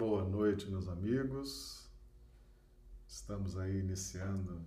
[0.00, 1.86] Boa noite, meus amigos.
[3.06, 4.64] Estamos aí iniciando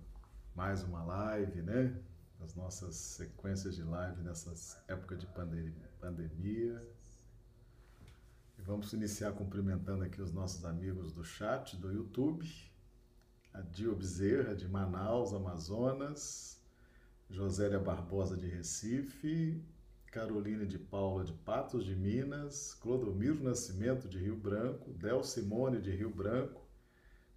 [0.54, 2.00] mais uma live, né?
[2.38, 5.26] As nossas sequências de live nessa época de
[5.98, 6.88] pandemia.
[8.56, 12.48] E vamos iniciar cumprimentando aqui os nossos amigos do chat do YouTube.
[13.52, 16.62] A Dio Bezerra, de Manaus, Amazonas.
[17.28, 19.60] Josélia Barbosa, de Recife.
[20.14, 25.90] Carolina de Paula de Patos de Minas, Clodomiro Nascimento de Rio Branco, Del Simone de
[25.90, 26.62] Rio Branco,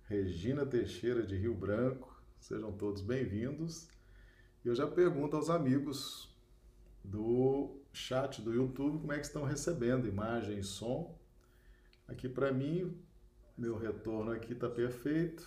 [0.04, 3.90] Regina Teixeira de Rio Branco, sejam todos bem-vindos.
[4.63, 6.32] Eu já pergunto aos amigos
[7.04, 11.18] do chat do YouTube como é que estão recebendo imagem e som.
[12.07, 12.96] Aqui para mim,
[13.57, 15.44] meu retorno aqui está perfeito,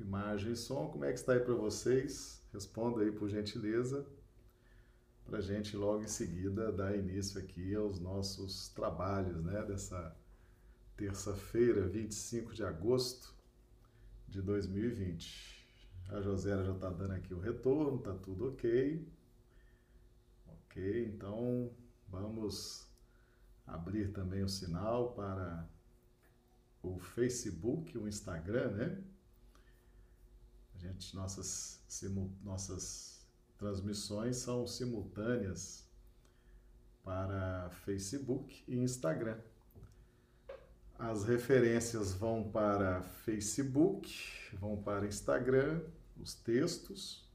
[0.00, 0.88] imagem e som.
[0.88, 2.44] Como é que está aí para vocês?
[2.52, 4.04] Responda aí por gentileza
[5.24, 10.16] para a gente logo em seguida dar início aqui aos nossos trabalhos, né, dessa
[10.96, 13.34] terça-feira, 25 de agosto
[14.28, 15.66] de 2020.
[16.10, 19.06] A Josélia já está dando aqui o retorno, está tudo ok.
[20.46, 21.70] Ok, então
[22.08, 22.86] vamos
[23.66, 25.68] abrir também o sinal para
[26.82, 29.02] o Facebook, o Instagram, né?
[30.74, 31.80] A gente, nossas,
[32.42, 33.11] nossas
[33.62, 35.88] transmissões são simultâneas
[37.04, 39.38] para Facebook e Instagram.
[40.98, 44.12] As referências vão para Facebook,
[44.54, 45.80] vão para Instagram,
[46.20, 47.30] os textos,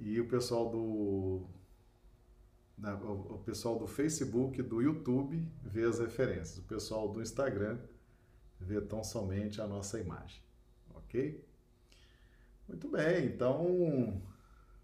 [0.00, 1.46] e o pessoal do
[2.80, 6.58] o pessoal do Facebook, do YouTube vê as referências.
[6.58, 7.78] O pessoal do Instagram
[8.58, 10.40] vê tão somente a nossa imagem.
[10.94, 11.44] Ok?
[12.68, 14.22] Muito bem, então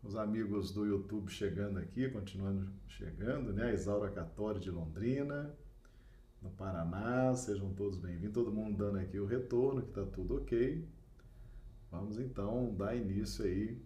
[0.05, 3.70] os amigos do YouTube chegando aqui, continuando chegando, né?
[3.70, 5.55] A Isaura Catori de Londrina,
[6.42, 10.86] no Paraná, sejam todos bem-vindos, todo mundo dando aqui o retorno, que está tudo ok.
[11.90, 13.80] Vamos então dar início aí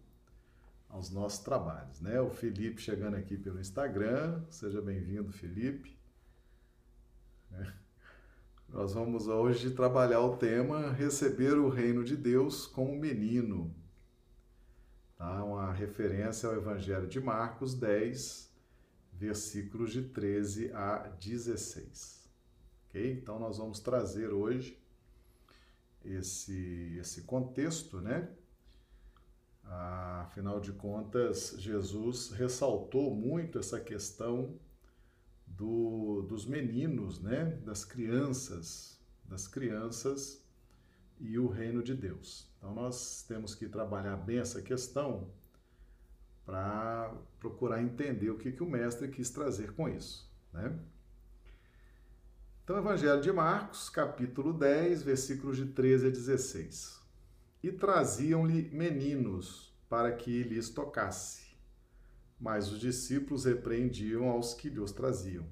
[0.89, 2.21] aos nossos trabalhos, né?
[2.21, 5.97] O Felipe chegando aqui pelo Instagram, seja bem-vindo, Felipe.
[7.53, 7.73] É.
[8.69, 13.73] Nós vamos hoje trabalhar o tema Receber o Reino de Deus como menino.
[15.19, 15.45] Tá?
[15.45, 18.55] Uma referência ao Evangelho de Marcos 10,
[19.13, 22.31] versículos de 13 a 16.
[22.87, 23.13] Ok?
[23.13, 24.81] Então nós vamos trazer hoje
[26.05, 28.29] esse, esse contexto, né?
[29.65, 34.59] Afinal de contas, Jesus ressaltou muito essa questão
[35.45, 37.45] do, dos meninos, né?
[37.65, 40.48] Das crianças, das crianças
[41.21, 42.49] e o reino de Deus.
[42.59, 45.29] Então nós temos que trabalhar bem essa questão
[46.45, 50.27] para procurar entender o que, que o mestre quis trazer com isso.
[50.53, 50.79] Né?
[52.65, 57.01] Então, Evangelho de Marcos, capítulo 10, versículos de 13 a 16.
[57.63, 61.57] E traziam-lhe meninos para que lhes tocasse,
[62.39, 65.47] mas os discípulos repreendiam aos que lhes traziam.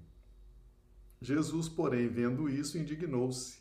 [1.21, 3.59] Jesus, porém, vendo isso, indignou-se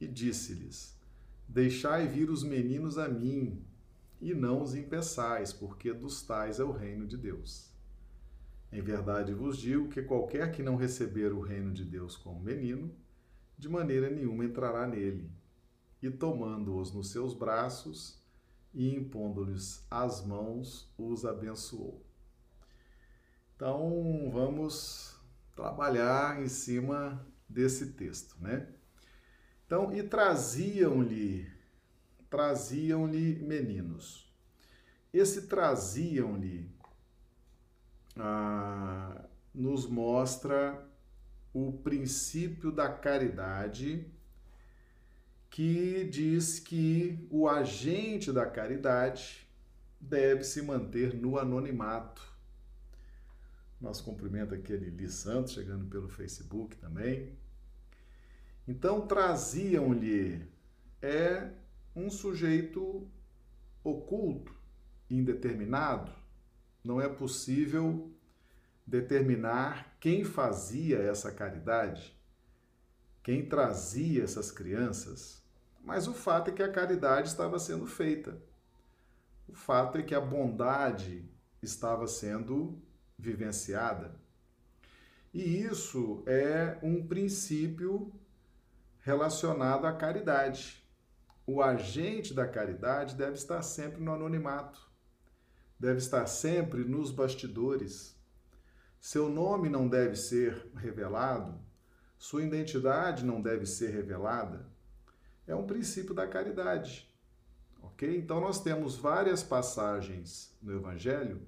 [0.00, 0.98] e disse-lhes:
[1.48, 3.64] Deixai vir os meninos a mim,
[4.20, 7.72] e não os impeçais, porque dos tais é o reino de Deus.
[8.70, 12.94] Em verdade vos digo que qualquer que não receber o reino de Deus como menino,
[13.58, 15.30] de maneira nenhuma entrará nele.
[16.00, 18.22] E tomando-os nos seus braços
[18.72, 22.04] e impondo-lhes as mãos, os abençoou.
[23.54, 25.20] Então, vamos
[25.54, 28.68] trabalhar em cima desse texto, né?
[29.72, 31.50] Então, e traziam-lhe,
[32.28, 34.30] traziam-lhe meninos.
[35.10, 36.70] Esse traziam-lhe
[38.14, 39.24] ah,
[39.54, 40.86] nos mostra
[41.54, 44.06] o princípio da caridade,
[45.48, 49.48] que diz que o agente da caridade
[49.98, 52.20] deve se manter no anonimato.
[53.80, 57.40] Nosso cumprimento aqui a Lili Santos, chegando pelo Facebook também.
[58.66, 60.46] Então traziam-lhe
[61.00, 61.50] é
[61.94, 63.08] um sujeito
[63.82, 64.54] oculto,
[65.10, 66.12] indeterminado.
[66.84, 68.10] Não é possível
[68.86, 72.16] determinar quem fazia essa caridade,
[73.22, 75.42] quem trazia essas crianças.
[75.84, 78.40] Mas o fato é que a caridade estava sendo feita.
[79.48, 81.24] O fato é que a bondade
[81.60, 82.80] estava sendo
[83.18, 84.14] vivenciada.
[85.34, 88.12] E isso é um princípio
[89.02, 90.82] relacionado à caridade.
[91.44, 94.80] O agente da caridade deve estar sempre no anonimato,
[95.78, 98.16] deve estar sempre nos bastidores.
[99.00, 101.60] Seu nome não deve ser revelado,
[102.16, 104.70] sua identidade não deve ser revelada,
[105.44, 107.12] é um princípio da caridade.
[107.82, 108.16] Ok?
[108.16, 111.42] Então nós temos várias passagens no Evangelho,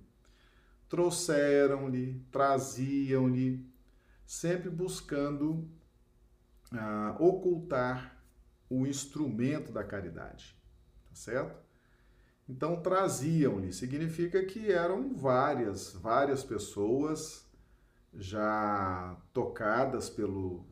[0.89, 3.65] trouxeram-lhe, traziam-lhe,
[4.27, 5.71] sempre buscando
[6.73, 8.23] ah, ocultar
[8.69, 10.57] o instrumento da caridade,
[11.09, 11.65] tá certo?
[12.49, 17.47] Então traziam-lhe, significa que eram várias, várias pessoas
[18.13, 20.65] já tocadas pelo,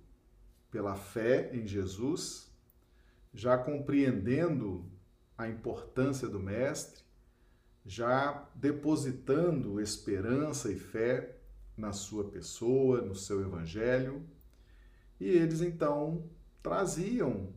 [0.70, 2.50] pela fé em Jesus,
[3.32, 4.84] já compreendendo
[5.36, 7.02] a importância do Mestre,
[7.84, 11.36] já depositando esperança e fé
[11.76, 14.24] na sua pessoa, no seu Evangelho,
[15.22, 16.28] e eles então
[16.62, 17.52] traziam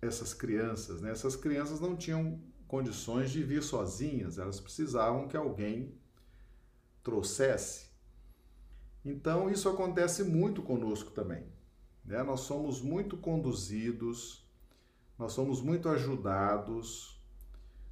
[0.00, 1.10] essas crianças, né?
[1.10, 5.94] Essas crianças não tinham condições de vir sozinhas, elas precisavam que alguém
[7.02, 7.90] trouxesse.
[9.04, 11.46] Então, isso acontece muito conosco também.
[12.02, 12.22] Né?
[12.22, 14.48] Nós somos muito conduzidos,
[15.18, 17.22] nós somos muito ajudados,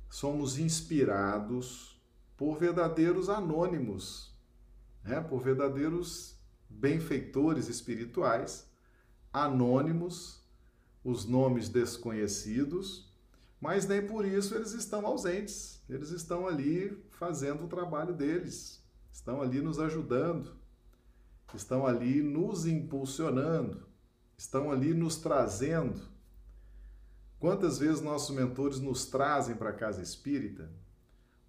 [0.09, 2.01] somos inspirados
[2.37, 4.35] por verdadeiros anônimos,
[5.05, 5.21] né?
[5.21, 6.32] por verdadeiros
[6.79, 8.69] benfeitores espirituais,
[9.33, 10.43] anônimos,
[11.05, 13.13] os nomes desconhecidos
[13.63, 15.81] mas nem por isso eles estão ausentes.
[15.89, 18.83] Eles estão ali fazendo o trabalho deles,
[19.13, 20.57] estão ali nos ajudando,
[21.55, 23.87] estão ali nos impulsionando,
[24.37, 26.03] estão ali nos trazendo.
[27.39, 30.69] Quantas vezes nossos mentores nos trazem para a casa espírita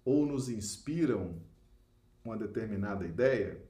[0.04, 1.42] ou nos inspiram
[2.24, 3.60] uma determinada ideia?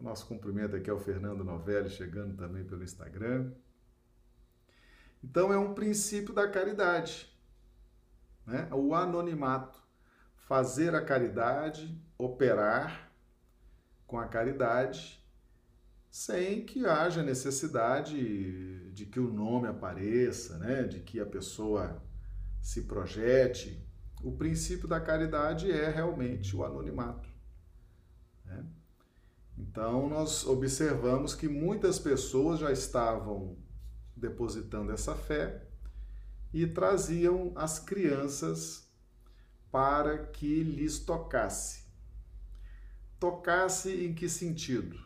[0.00, 3.52] O nosso cumprimento aqui é o Fernando Novelli, chegando também pelo Instagram.
[5.22, 7.30] Então é um princípio da caridade
[8.46, 8.68] né?
[8.72, 9.78] o anonimato,
[10.36, 13.12] fazer a caridade, operar
[14.06, 15.24] com a caridade,
[16.10, 20.82] sem que haja necessidade de que o nome apareça, né?
[20.82, 22.02] de que a pessoa
[22.60, 23.86] se projete.
[24.22, 27.28] O princípio da caridade é realmente o anonimato.
[28.44, 28.66] Né?
[29.60, 33.58] Então, nós observamos que muitas pessoas já estavam
[34.16, 35.66] depositando essa fé
[36.50, 38.90] e traziam as crianças
[39.70, 41.84] para que lhes tocasse.
[43.18, 44.98] Tocasse em que sentido?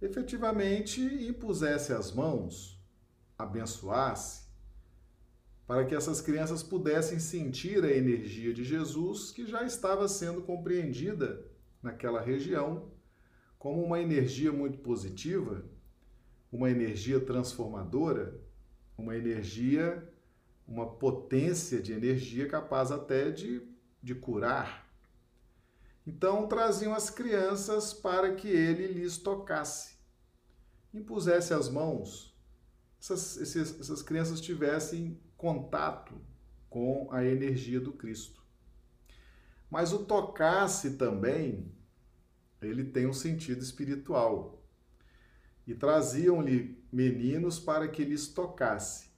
[0.00, 2.80] Efetivamente impusesse as mãos,
[3.36, 4.44] abençoasse,
[5.66, 11.44] para que essas crianças pudessem sentir a energia de Jesus que já estava sendo compreendida
[11.82, 12.93] naquela região
[13.64, 15.64] como uma energia muito positiva,
[16.52, 18.38] uma energia transformadora,
[18.98, 20.06] uma energia
[20.66, 23.66] uma potência de energia capaz até de,
[24.02, 24.86] de curar.
[26.06, 29.96] Então traziam as crianças para que ele lhes tocasse,
[30.92, 32.36] impusesse as mãos,
[33.00, 36.14] essas, esses, essas crianças tivessem contato
[36.68, 38.44] com a energia do Cristo.
[39.70, 41.72] Mas o tocasse também,
[42.68, 44.62] ele tem um sentido espiritual.
[45.66, 49.14] E traziam-lhe meninos para que lhes tocasse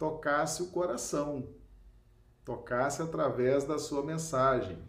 [0.00, 1.46] tocasse o coração,
[2.42, 4.82] tocasse através da sua mensagem,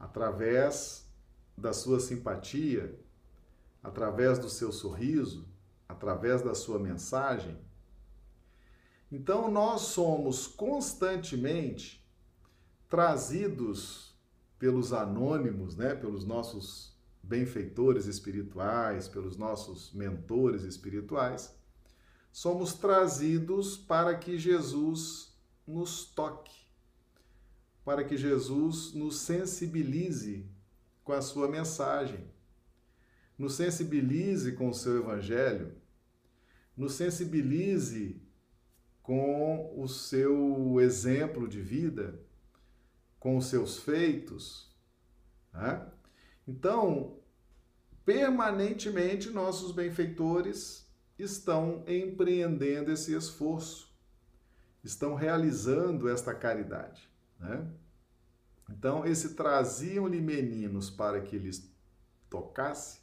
[0.00, 1.08] através
[1.56, 2.98] da sua simpatia,
[3.80, 5.48] através do seu sorriso,
[5.88, 7.56] através da sua mensagem.
[9.12, 12.04] Então nós somos constantemente
[12.88, 14.18] trazidos
[14.58, 21.54] pelos anônimos, né, pelos nossos benfeitores espirituais, pelos nossos mentores espirituais,
[22.32, 25.36] somos trazidos para que Jesus
[25.66, 26.66] nos toque,
[27.84, 30.48] para que Jesus nos sensibilize
[31.04, 32.24] com a sua mensagem,
[33.36, 35.74] nos sensibilize com o seu evangelho,
[36.76, 38.20] nos sensibilize
[39.02, 42.20] com o seu exemplo de vida,
[43.18, 44.70] com os seus feitos.
[45.52, 45.89] Né?
[46.50, 47.16] Então,
[48.04, 50.84] permanentemente nossos benfeitores
[51.16, 53.94] estão empreendendo esse esforço,
[54.82, 57.08] estão realizando esta caridade.
[57.38, 57.64] Né?
[58.68, 61.72] Então, esse traziam-lhe meninos para que lhes
[62.28, 62.98] tocasse,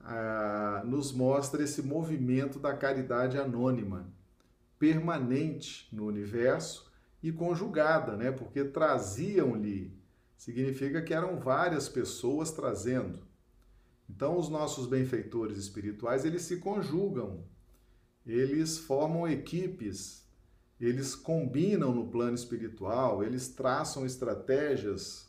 [0.00, 4.10] ah, nos mostra esse movimento da caridade anônima,
[4.78, 6.90] permanente no universo
[7.22, 8.32] e conjugada, né?
[8.32, 10.05] porque traziam-lhe
[10.36, 13.26] significa que eram várias pessoas trazendo.
[14.08, 17.44] Então, os nossos benfeitores espirituais, eles se conjugam,
[18.24, 20.24] eles formam equipes,
[20.80, 25.26] eles combinam no plano espiritual, eles traçam estratégias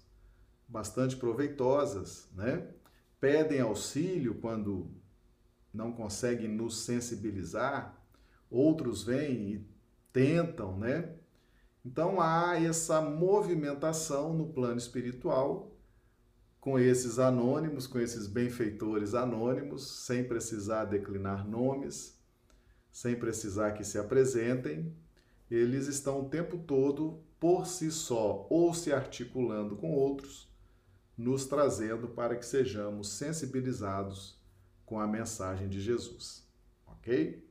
[0.68, 2.68] bastante proveitosas, né?
[3.20, 4.92] Pedem auxílio quando
[5.74, 7.98] não conseguem nos sensibilizar
[8.50, 9.68] outros vêm e
[10.12, 11.17] tentam, né?
[11.88, 15.72] Então há essa movimentação no plano espiritual
[16.60, 22.22] com esses anônimos, com esses benfeitores anônimos, sem precisar declinar nomes,
[22.92, 24.94] sem precisar que se apresentem,
[25.50, 30.52] eles estão o tempo todo por si só ou se articulando com outros,
[31.18, 34.38] nos trazendo para que sejamos sensibilizados
[34.86, 36.46] com a mensagem de Jesus.
[36.86, 37.47] OK?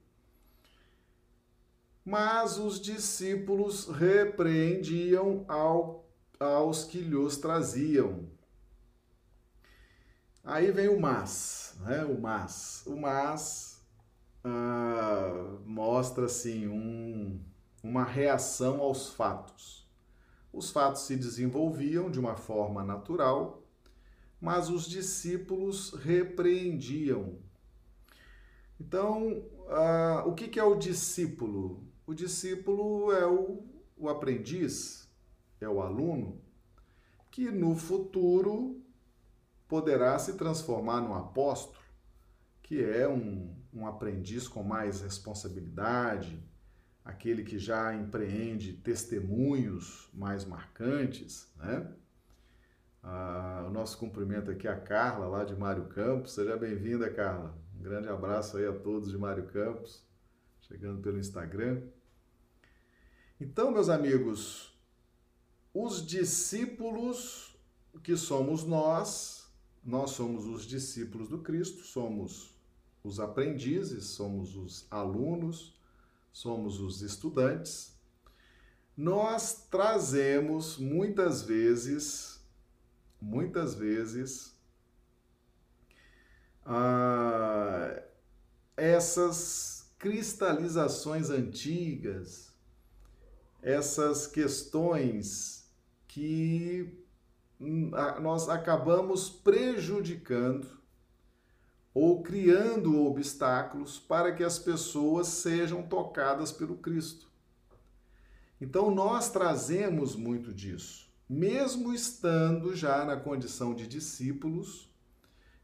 [2.07, 6.09] Mas os discípulos repreendiam ao,
[6.39, 8.29] aos que lhes traziam.
[10.45, 12.05] Aí vem o mas, né?
[12.05, 12.85] O mas.
[12.87, 13.85] O mas
[14.45, 17.41] ah, mostra assim um,
[17.83, 19.85] uma reação aos fatos.
[20.53, 23.65] Os fatos se desenvolviam de uma forma natural,
[24.41, 27.41] mas os discípulos repreendiam.
[28.81, 31.86] Então, ah, o que, que é o discípulo?
[32.07, 33.65] O discípulo é o,
[33.97, 35.11] o aprendiz,
[35.61, 36.41] é o aluno,
[37.33, 38.81] que no futuro
[39.67, 41.85] poderá se transformar num apóstolo,
[42.63, 46.41] que é um, um aprendiz com mais responsabilidade,
[47.05, 51.93] aquele que já empreende testemunhos mais marcantes, né?
[53.03, 56.35] Ah, o nosso cumprimento aqui a Carla, lá de Mário Campos.
[56.35, 57.57] Seja bem-vinda, Carla.
[57.79, 60.05] Um grande abraço aí a todos de Mário Campos,
[60.61, 61.83] chegando pelo Instagram.
[63.39, 64.73] Então, meus amigos,
[65.75, 67.55] os discípulos
[68.03, 69.47] que somos nós,
[69.85, 72.55] nós somos os discípulos do Cristo, somos
[73.05, 75.79] os aprendizes, somos os alunos,
[76.33, 77.95] somos os estudantes.
[78.97, 82.41] Nós trazemos muitas vezes,
[83.21, 84.57] muitas vezes,
[86.65, 88.03] ah,
[88.75, 92.46] essas cristalizações antigas,
[93.67, 95.69] essas questões
[96.07, 97.05] que
[97.61, 97.91] hum,
[98.23, 100.69] nós acabamos prejudicando
[101.93, 107.29] ou criando obstáculos para que as pessoas sejam tocadas pelo Cristo.
[108.61, 114.89] Então nós trazemos muito disso, mesmo estando já na condição de discípulos,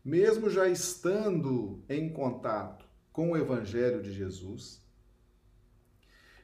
[0.04, 4.81] mesmo já estando em contato com o Evangelho de Jesus,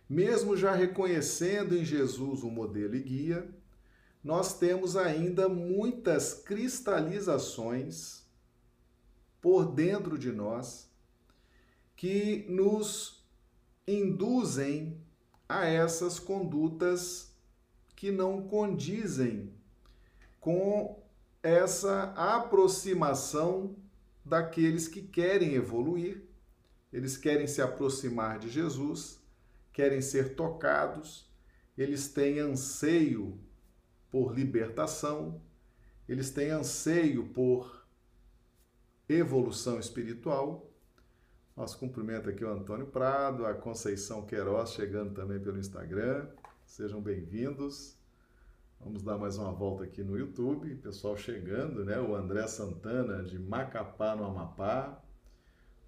[0.09, 3.49] mesmo já reconhecendo em Jesus o modelo e guia,
[4.25, 8.27] nós temos ainda muitas cristalizações
[9.41, 10.91] por dentro de nós
[11.95, 13.25] que nos
[13.87, 15.00] induzem
[15.49, 17.33] a essas condutas
[17.95, 19.53] que não condizem
[20.41, 21.03] com
[21.43, 23.77] essa aproximação
[24.25, 26.23] daqueles que querem evoluir,
[26.93, 29.18] eles querem se aproximar de Jesus
[29.79, 31.33] querem ser tocados,
[31.77, 33.39] eles têm anseio
[34.11, 35.41] por libertação,
[36.09, 37.87] eles têm anseio por
[39.09, 40.69] evolução espiritual.
[41.57, 46.27] Nosso cumprimento aqui o Antônio Prado, a Conceição Queiroz chegando também pelo Instagram.
[46.67, 47.97] Sejam bem-vindos.
[48.81, 52.01] Vamos dar mais uma volta aqui no YouTube, pessoal chegando, né?
[52.01, 55.01] O André Santana de Macapá, no Amapá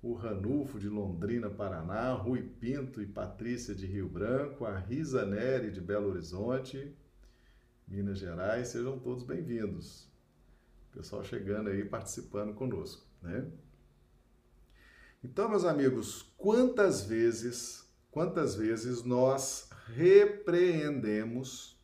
[0.02, 5.70] o Ranulfo de Londrina, Paraná, Rui Pinto e Patrícia de Rio Branco, a Risa Neri
[5.70, 6.96] de Belo Horizonte,
[7.86, 10.08] Minas Gerais, sejam todos bem-vindos.
[10.92, 13.46] Pessoal chegando aí, participando conosco, né?
[15.22, 21.78] Então, meus amigos, quantas vezes, quantas vezes nós repreendemos,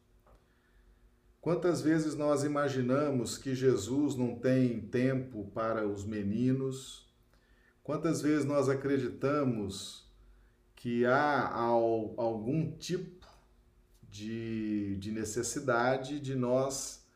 [1.39, 7.06] quantas vezes nós imaginamos que Jesus não tem tempo para os meninos,
[7.87, 10.11] Quantas vezes nós acreditamos
[10.75, 13.25] que há algum tipo
[14.03, 17.07] de, de necessidade de nós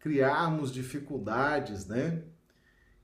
[0.00, 2.24] criarmos dificuldades, né?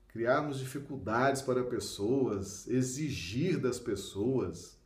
[0.08, 4.76] Criarmos dificuldades para pessoas, exigir das pessoas,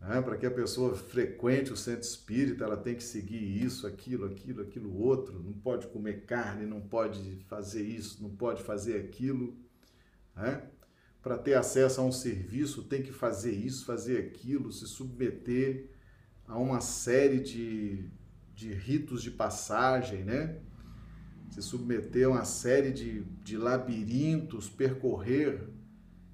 [0.00, 0.22] né?
[0.22, 4.62] para que a pessoa frequente o centro espírita, ela tem que seguir isso, aquilo, aquilo,
[4.62, 9.54] aquilo outro, não pode comer carne, não pode fazer isso, não pode fazer aquilo.
[10.34, 10.70] Né?
[11.26, 15.90] Para ter acesso a um serviço tem que fazer isso, fazer aquilo, se submeter
[16.46, 18.08] a uma série de,
[18.54, 20.60] de ritos de passagem, né?
[21.50, 25.68] Se submeter a uma série de, de labirintos, percorrer,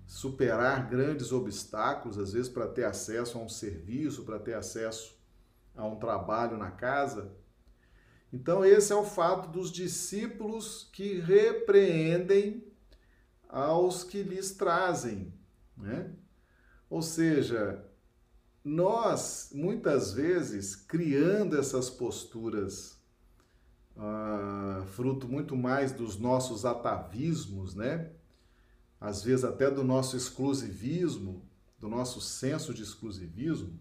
[0.06, 5.18] superar grandes obstáculos, às vezes para ter acesso a um serviço, para ter acesso
[5.74, 7.34] a um trabalho na casa.
[8.30, 12.70] Então, esse é o fato dos discípulos que repreendem
[13.52, 15.32] aos que lhes trazem,
[15.76, 16.10] né?
[16.88, 17.84] Ou seja,
[18.64, 22.98] nós, muitas vezes, criando essas posturas,
[23.94, 28.10] uh, fruto muito mais dos nossos atavismos, né?
[28.98, 31.46] Às vezes até do nosso exclusivismo,
[31.78, 33.78] do nosso senso de exclusivismo.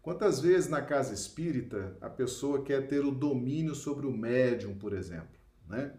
[0.00, 4.92] Quantas vezes na casa espírita a pessoa quer ter o domínio sobre o médium, por
[4.92, 5.38] exemplo,
[5.68, 5.92] né?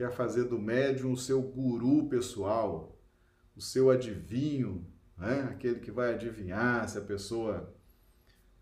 [0.00, 2.98] Quer fazer do médium o seu guru pessoal,
[3.54, 5.50] o seu adivinho, né?
[5.50, 7.70] aquele que vai adivinhar se a pessoa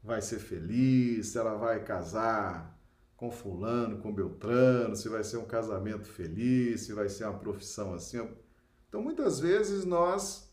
[0.03, 2.77] vai ser feliz, se ela vai casar
[3.17, 7.95] com fulano, com Beltrano, se vai ser um casamento feliz, se vai ser uma profissão
[7.95, 8.19] assim.
[8.89, 10.53] Então, muitas vezes nós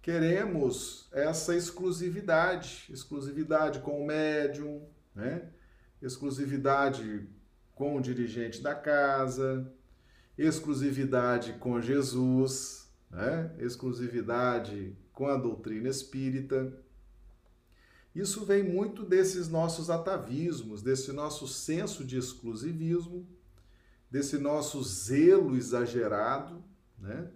[0.00, 5.50] queremos essa exclusividade, exclusividade com o médium, né?
[6.00, 7.28] exclusividade
[7.74, 9.68] com o dirigente da casa,
[10.36, 13.54] exclusividade com Jesus, né?
[13.58, 16.72] exclusividade com a doutrina espírita.
[18.14, 23.26] Isso vem muito desses nossos atavismos, desse nosso senso de exclusivismo,
[24.10, 26.62] desse nosso zelo exagerado,
[26.98, 27.30] né?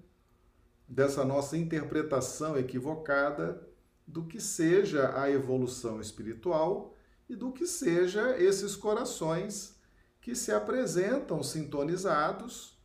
[0.89, 3.67] dessa nossa interpretação equivocada
[4.07, 6.95] do que seja a evolução espiritual
[7.29, 9.75] e do que seja esses corações
[10.21, 12.76] que se apresentam sintonizados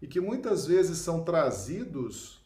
[0.00, 2.38] e que muitas vezes são trazidos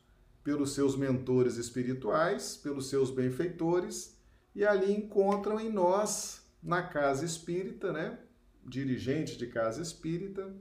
[0.43, 4.19] pelos seus mentores espirituais, pelos seus benfeitores,
[4.55, 8.19] e ali encontram em nós, na casa espírita, né?
[8.65, 10.55] dirigentes de casa espírita,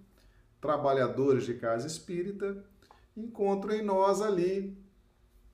[0.59, 2.63] trabalhadores de casa espírita,
[3.15, 4.77] encontram em nós ali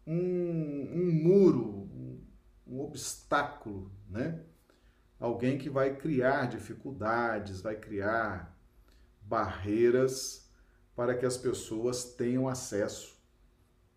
[0.06, 2.22] um, um muro, um,
[2.68, 4.42] um obstáculo, né?
[5.20, 8.56] Alguém que vai criar dificuldades, vai criar
[9.22, 10.47] barreiras
[10.98, 13.16] para que as pessoas tenham acesso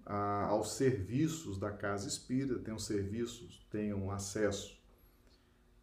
[0.05, 4.79] a, aos serviços da casa espírita, tenham serviços, tenham acesso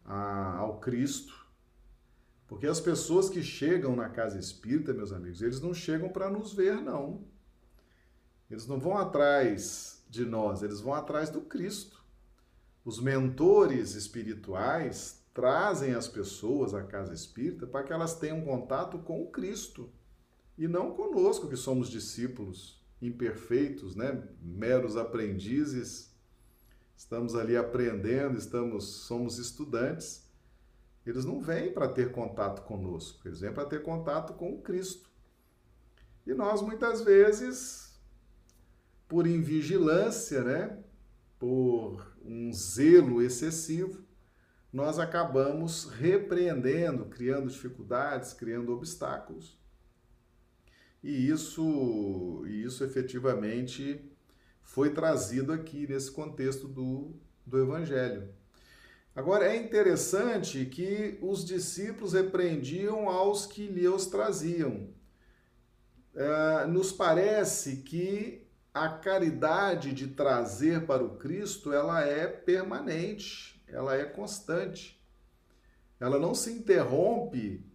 [0.04, 1.34] a, ao Cristo.
[2.46, 6.52] Porque as pessoas que chegam na casa espírita, meus amigos, eles não chegam para nos
[6.52, 7.24] ver, não.
[8.48, 12.00] Eles não vão atrás de nós, eles vão atrás do Cristo.
[12.84, 19.20] Os mentores espirituais trazem as pessoas à casa espírita para que elas tenham contato com
[19.20, 19.92] o Cristo
[20.58, 24.28] e não conosco, que somos discípulos imperfeitos, né?
[24.42, 26.12] meros aprendizes,
[26.96, 30.28] estamos ali aprendendo, estamos, somos estudantes.
[31.06, 35.08] Eles não vêm para ter contato conosco, eles vêm para ter contato com o Cristo.
[36.26, 37.96] E nós muitas vezes,
[39.06, 40.76] por invigilância, né?
[41.38, 44.02] por um zelo excessivo,
[44.72, 49.56] nós acabamos repreendendo, criando dificuldades, criando obstáculos
[51.02, 54.00] e isso, e isso efetivamente
[54.62, 57.14] foi trazido aqui nesse contexto do,
[57.46, 58.28] do Evangelho.
[59.14, 64.90] Agora é interessante que os discípulos repreendiam aos que lhe os traziam.
[66.14, 73.96] É, nos parece que a caridade de trazer para o Cristo ela é permanente, ela
[73.96, 75.02] é constante.
[75.98, 77.67] Ela não se interrompe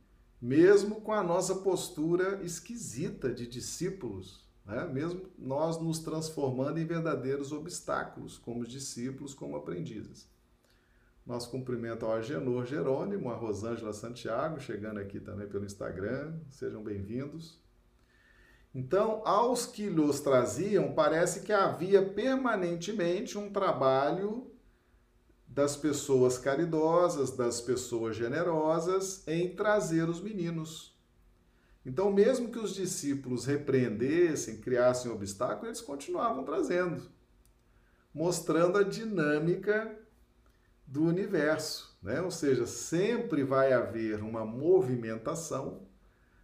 [0.43, 4.83] mesmo com a nossa postura esquisita de discípulos, né?
[4.83, 10.29] mesmo nós nos transformando em verdadeiros obstáculos, como discípulos, como aprendizes.
[11.25, 17.57] Nosso cumprimento ao Agenor Jerônimo, a Rosângela Santiago, chegando aqui também pelo Instagram, sejam bem-vindos.
[18.75, 24.52] Então, aos que lhes traziam, parece que havia permanentemente um trabalho
[25.53, 30.97] das pessoas caridosas, das pessoas generosas em trazer os meninos.
[31.85, 37.03] Então, mesmo que os discípulos repreendessem, criassem obstáculos, eles continuavam trazendo,
[38.11, 39.95] mostrando a dinâmica
[40.87, 42.19] do universo, né?
[42.19, 45.85] Ou seja, sempre vai haver uma movimentação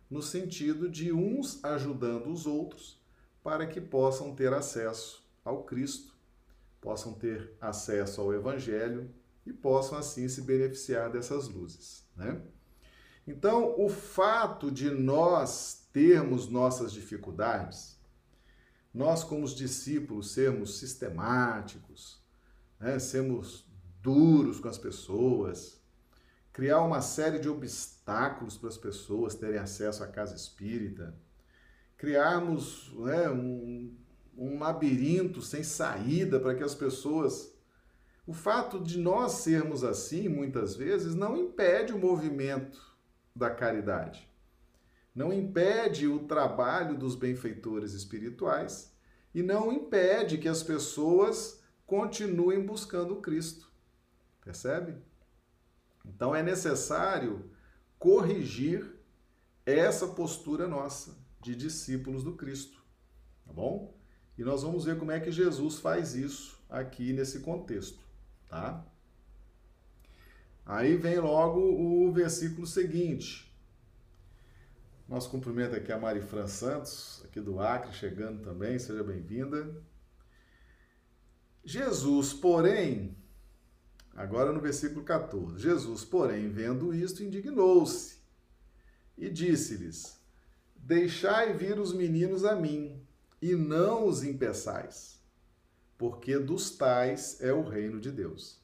[0.08, 3.02] no sentido de uns ajudando os outros
[3.42, 6.19] para que possam ter acesso ao Cristo
[6.82, 9.14] possam ter acesso ao Evangelho
[9.46, 12.08] e possam assim se beneficiar dessas luzes.
[12.16, 12.42] Né?
[13.28, 18.00] Então, o fato de nós termos nossas dificuldades,
[18.94, 22.24] nós, como os discípulos, sermos sistemáticos,
[22.80, 22.98] né?
[23.00, 23.70] sermos
[24.02, 25.80] duros com as pessoas,
[26.52, 31.16] criar uma série de obstáculos para as pessoas terem acesso à casa espírita,
[31.98, 33.96] criarmos né, um,
[34.40, 37.54] um labirinto sem saída para que as pessoas.
[38.26, 42.80] O fato de nós sermos assim, muitas vezes, não impede o movimento
[43.36, 44.30] da caridade,
[45.14, 48.94] não impede o trabalho dos benfeitores espirituais
[49.34, 53.70] e não impede que as pessoas continuem buscando Cristo.
[54.44, 54.96] Percebe?
[56.06, 57.50] Então é necessário
[57.98, 58.96] corrigir
[59.66, 62.82] essa postura nossa de discípulos do Cristo,
[63.46, 63.99] tá bom?
[64.40, 68.00] E nós vamos ver como é que Jesus faz isso aqui nesse contexto,
[68.48, 68.88] tá?
[70.66, 73.54] Aí vem logo o versículo seguinte.
[75.10, 79.76] Nós cumprimento aqui a Marifran Santos, aqui do Acre, chegando também, seja bem-vinda.
[81.66, 83.18] Jesus, porém,
[84.16, 88.20] agora no versículo 14: Jesus, porém, vendo isto, indignou-se
[89.18, 90.18] e disse-lhes:
[90.78, 92.99] Deixai vir os meninos a mim,
[93.42, 95.20] e não os impeçais,
[95.98, 98.60] porque dos tais é o reino de Deus.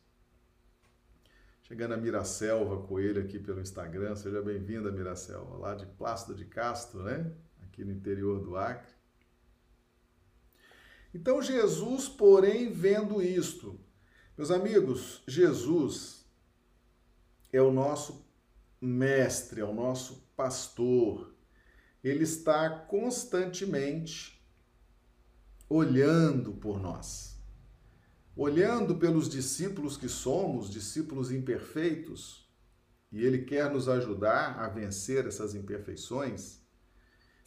[1.64, 7.04] Chegando a Miracelva Coelho aqui pelo Instagram, seja bem-vinda, Miracelva, lá de Plácido de Castro,
[7.04, 7.34] né?
[7.64, 8.94] Aqui no interior do Acre.
[11.14, 13.80] Então Jesus, porém, vendo isto,
[14.38, 16.26] meus amigos, Jesus
[17.52, 18.26] é o nosso
[18.82, 21.34] mestre, é o nosso pastor.
[22.04, 24.35] Ele está constantemente
[25.70, 27.40] olhando por nós,
[28.36, 32.50] olhando pelos discípulos que somos, discípulos imperfeitos,
[33.12, 36.60] e ele quer nos ajudar a vencer essas imperfeições.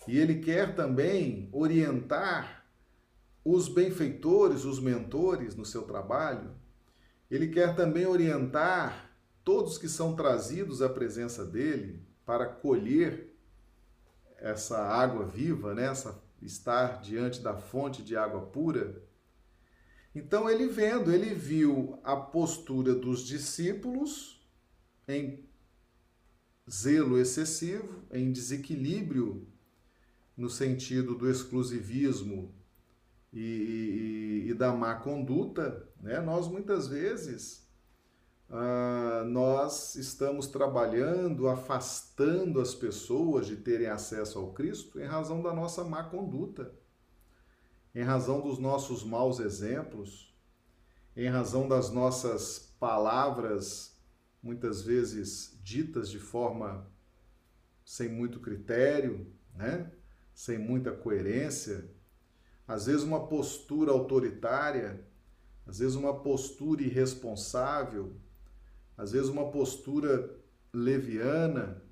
[0.07, 2.67] E ele quer também orientar
[3.45, 6.55] os benfeitores, os mentores no seu trabalho,
[7.31, 9.11] ele quer também orientar
[9.45, 13.35] todos que são trazidos à presença dele para colher
[14.39, 15.87] essa água viva, né?
[15.87, 19.03] Essa, estar diante da fonte de água pura.
[20.15, 24.41] Então ele vendo, ele viu a postura dos discípulos
[25.07, 25.45] em
[26.71, 29.47] zelo excessivo, em desequilíbrio
[30.37, 32.55] no sentido do exclusivismo
[33.33, 36.21] e, e, e da má conduta, né?
[36.21, 37.68] nós muitas vezes
[38.51, 45.53] ah, nós estamos trabalhando, afastando as pessoas de terem acesso ao Cristo em razão da
[45.53, 46.73] nossa má conduta,
[47.95, 50.35] em razão dos nossos maus exemplos,
[51.15, 54.01] em razão das nossas palavras,
[54.43, 56.87] muitas vezes ditas de forma
[57.85, 59.91] sem muito critério, né?
[60.33, 61.91] sem muita coerência,
[62.67, 65.05] às vezes uma postura autoritária,
[65.67, 68.15] às vezes uma postura irresponsável,
[68.99, 70.37] às vezes uma postura
[70.75, 71.83] leviana.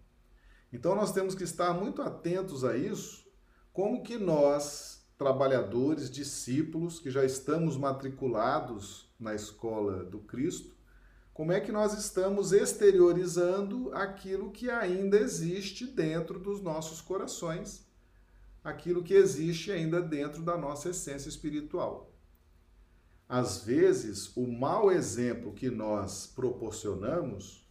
[0.73, 3.25] Então nós temos que estar muito atentos a isso,
[3.73, 10.77] como que nós, trabalhadores, discípulos que já estamos matriculados na escola do Cristo,
[11.33, 17.87] como é que nós estamos exteriorizando aquilo que ainda existe dentro dos nossos corações
[18.67, 22.13] aquilo que existe ainda dentro da nossa essência espiritual.
[23.29, 27.67] Às vezes, o mau exemplo que nós proporcionamos,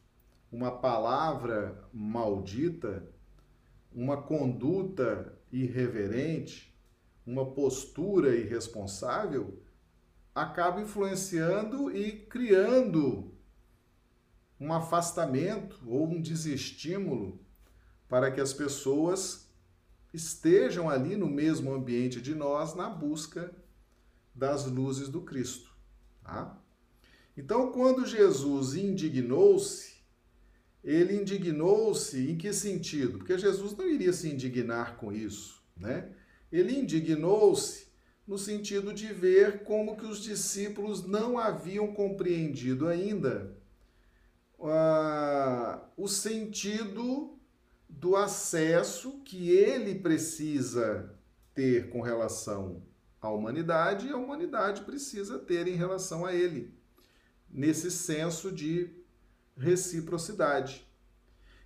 [0.51, 3.07] uma palavra maldita,
[3.93, 6.77] uma conduta irreverente,
[7.25, 9.61] uma postura irresponsável,
[10.33, 13.33] acaba influenciando e criando
[14.59, 17.39] um afastamento ou um desestímulo
[18.09, 19.49] para que as pessoas
[20.13, 23.53] estejam ali no mesmo ambiente de nós na busca
[24.35, 25.73] das luzes do Cristo.
[26.21, 26.61] Tá?
[27.37, 29.95] Então, quando Jesus indignou-se,
[30.83, 33.17] ele indignou-se em que sentido?
[33.17, 36.11] Porque Jesus não iria se indignar com isso, né?
[36.51, 37.87] Ele indignou-se
[38.27, 43.55] no sentido de ver como que os discípulos não haviam compreendido ainda
[44.59, 47.37] uh, o sentido
[47.89, 51.13] do acesso que ele precisa
[51.53, 52.83] ter com relação
[53.25, 56.73] à humanidade e a humanidade precisa ter em relação a ele,
[57.49, 58.89] nesse senso de
[59.57, 60.85] reciprocidade.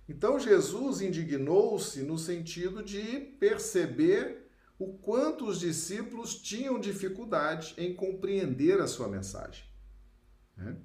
[0.08, 8.80] Então Jesus indignou-se no sentido de perceber o quanto os discípulos tinham dificuldade em compreender
[8.80, 9.64] a sua mensagem.
[10.56, 10.76] Né?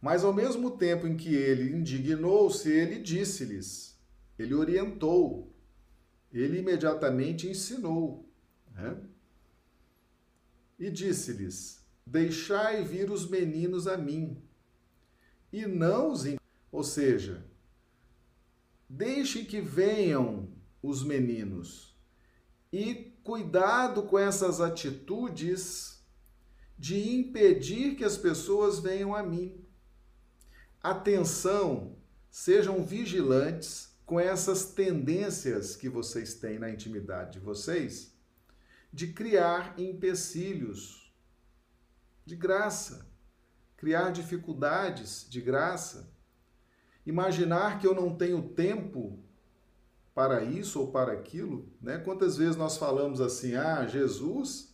[0.00, 3.98] Mas ao mesmo tempo em que ele indignou-se, ele disse-lhes,
[4.38, 5.54] ele orientou,
[6.32, 8.28] ele imediatamente ensinou.
[8.74, 8.96] Né?
[10.78, 14.42] E disse-lhes: Deixai vir os meninos a mim,
[15.52, 16.24] e não os.
[16.70, 17.46] Ou seja,
[18.88, 20.48] deixe que venham
[20.82, 21.96] os meninos.
[22.72, 26.04] E cuidado com essas atitudes
[26.76, 29.64] de impedir que as pessoas venham a mim
[30.84, 31.96] atenção,
[32.30, 38.13] sejam vigilantes com essas tendências que vocês têm na intimidade de vocês
[38.94, 41.12] de criar empecilhos,
[42.24, 43.10] de graça.
[43.76, 46.08] Criar dificuldades de graça.
[47.04, 49.18] Imaginar que eu não tenho tempo
[50.14, 51.98] para isso ou para aquilo, né?
[51.98, 54.72] Quantas vezes nós falamos assim, ah, Jesus,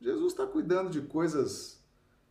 [0.00, 1.80] Jesus está cuidando de coisas,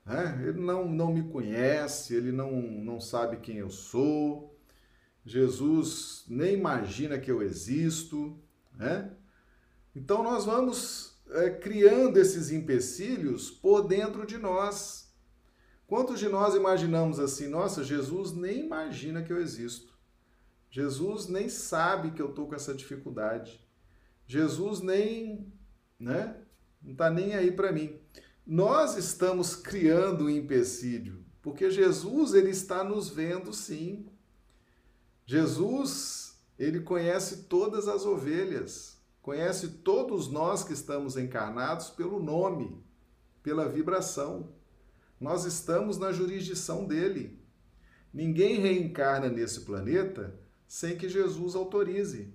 [0.06, 0.44] né?
[0.46, 4.54] Ele não, não me conhece, ele não, não sabe quem eu sou,
[5.26, 8.38] Jesus nem imagina que eu existo,
[8.76, 9.10] né?
[9.96, 15.10] Então nós vamos é, criando esses empecilhos por dentro de nós.
[15.88, 19.98] Quantos de nós imaginamos assim, nossa, Jesus nem imagina que eu existo.
[20.70, 23.60] Jesus nem sabe que eu estou com essa dificuldade.
[24.28, 25.52] Jesus nem,
[26.00, 26.36] né?
[26.82, 28.00] Não está nem aí para mim.
[28.46, 34.08] Nós estamos criando um empecilho, porque Jesus ele está nos vendo sim.
[35.26, 42.84] Jesus, ele conhece todas as ovelhas, conhece todos nós que estamos encarnados pelo nome,
[43.44, 44.52] pela vibração.
[45.20, 47.40] Nós estamos na jurisdição dele.
[48.14, 52.34] Ninguém reencarna nesse planeta sem que Jesus autorize.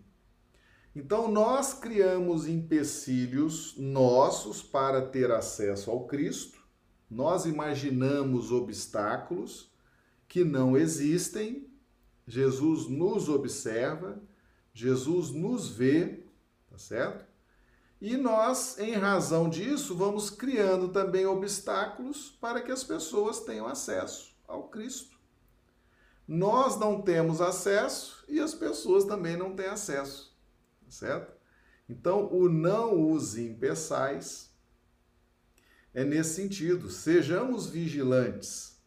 [0.95, 6.63] Então, nós criamos empecilhos nossos para ter acesso ao Cristo,
[7.11, 9.73] nós imaginamos obstáculos
[10.29, 11.69] que não existem,
[12.27, 14.21] Jesus nos observa,
[14.73, 16.24] Jesus nos vê,
[16.75, 17.25] tá certo?
[18.01, 24.35] E nós, em razão disso, vamos criando também obstáculos para que as pessoas tenham acesso
[24.47, 25.17] ao Cristo.
[26.27, 30.37] Nós não temos acesso e as pessoas também não têm acesso,
[30.89, 31.33] certo?
[31.89, 34.53] Então, o não os impeçais
[35.93, 36.91] é nesse sentido.
[36.91, 38.83] Sejamos vigilantes.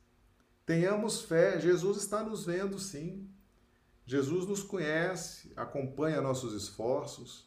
[0.66, 1.60] Tenhamos fé.
[1.60, 3.30] Jesus está nos vendo, sim.
[4.06, 7.47] Jesus nos conhece, acompanha nossos esforços,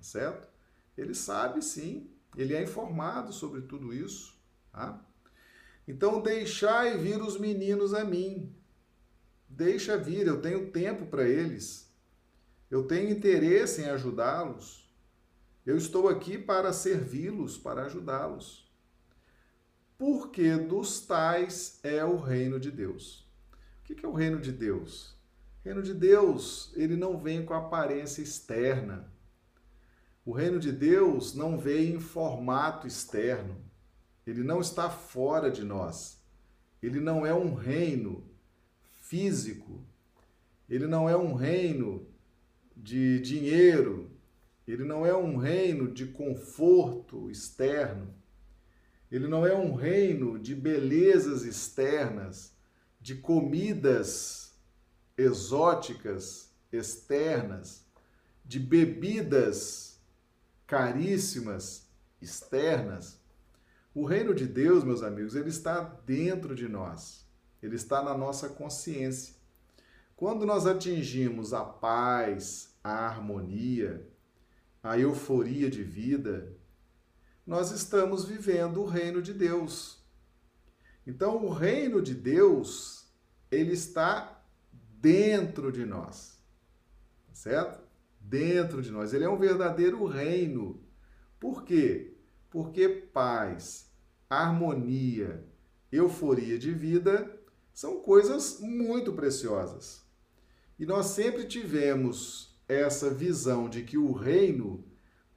[0.00, 0.48] tá certo?
[0.96, 2.10] Ele sabe, sim.
[2.36, 4.38] Ele é informado sobre tudo isso,
[4.72, 5.04] tá?
[5.86, 8.54] Então, deixai vir os meninos a mim,
[9.50, 11.92] Deixa vir, eu tenho tempo para eles.
[12.70, 14.88] Eu tenho interesse em ajudá-los.
[15.66, 18.70] Eu estou aqui para servi-los, para ajudá-los.
[19.98, 23.28] Porque dos tais é o reino de Deus.
[23.80, 25.10] O que é o reino de Deus?
[25.60, 29.12] O reino de Deus, ele não vem com aparência externa.
[30.30, 33.56] O reino de Deus não vem em formato externo.
[34.24, 36.22] Ele não está fora de nós.
[36.80, 38.24] Ele não é um reino
[39.02, 39.84] físico.
[40.68, 42.06] Ele não é um reino
[42.76, 44.08] de dinheiro,
[44.68, 48.14] ele não é um reino de conforto externo,
[49.10, 52.54] ele não é um reino de belezas externas,
[53.00, 54.54] de comidas
[55.18, 57.84] exóticas externas,
[58.44, 59.89] de bebidas
[60.70, 61.86] caríssimas
[62.22, 63.20] externas.
[63.94, 67.20] O reino de Deus, meus amigos, ele está dentro de nós
[67.62, 69.34] ele está na nossa consciência.
[70.16, 74.06] Quando nós atingimos a paz, a harmonia,
[74.82, 76.54] a euforia de vida,
[77.46, 79.98] nós estamos vivendo o reino de Deus.
[81.06, 83.06] Então, o reino de Deus,
[83.50, 84.42] ele está
[85.00, 86.38] dentro de nós.
[87.28, 87.89] Tá certo?
[88.20, 89.12] Dentro de nós.
[89.12, 90.80] Ele é um verdadeiro reino.
[91.40, 92.14] Por quê?
[92.50, 93.90] Porque paz,
[94.28, 95.44] harmonia,
[95.90, 97.40] euforia de vida
[97.72, 100.04] são coisas muito preciosas.
[100.78, 104.84] E nós sempre tivemos essa visão de que o reino,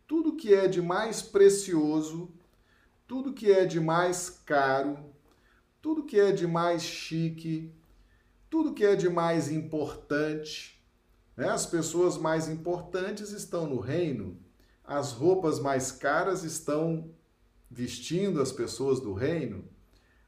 [0.06, 2.32] tudo que é de mais precioso,
[3.08, 4.98] tudo que é de mais caro,
[5.82, 7.74] tudo que é de mais chique,
[8.50, 10.73] tudo que é de mais importante,
[11.36, 11.50] né?
[11.50, 14.38] as pessoas mais importantes estão no reino,
[14.84, 17.10] as roupas mais caras estão
[17.70, 19.68] vestindo as pessoas do reino,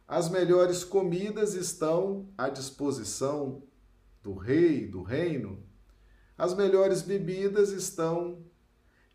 [0.08, 3.64] as melhores comidas estão à disposição
[4.22, 5.64] do rei, do reino.
[6.38, 8.44] As melhores bebidas estão.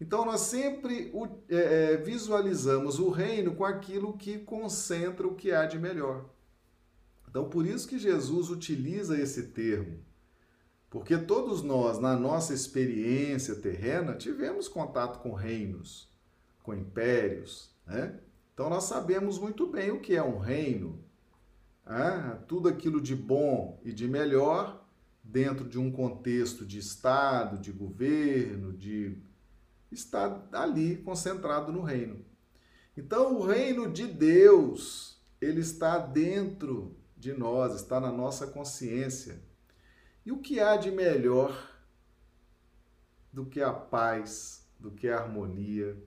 [0.00, 1.12] Então, nós sempre
[1.48, 1.56] é,
[1.92, 6.30] é, visualizamos o reino com aquilo que concentra o que há de melhor.
[7.28, 10.02] Então, por isso que Jesus utiliza esse termo.
[10.90, 16.12] Porque todos nós, na nossa experiência terrena, tivemos contato com reinos,
[16.64, 18.18] com impérios, né?
[18.52, 21.02] Então nós sabemos muito bem o que é um reino.
[21.86, 24.84] Ah, tudo aquilo de bom e de melhor
[25.22, 29.16] dentro de um contexto de Estado, de governo, de
[29.90, 32.24] está ali concentrado no reino.
[32.96, 39.40] Então o reino de Deus, ele está dentro de nós, está na nossa consciência.
[40.30, 41.68] E o que há de melhor
[43.32, 46.00] do que a paz, do que a harmonia,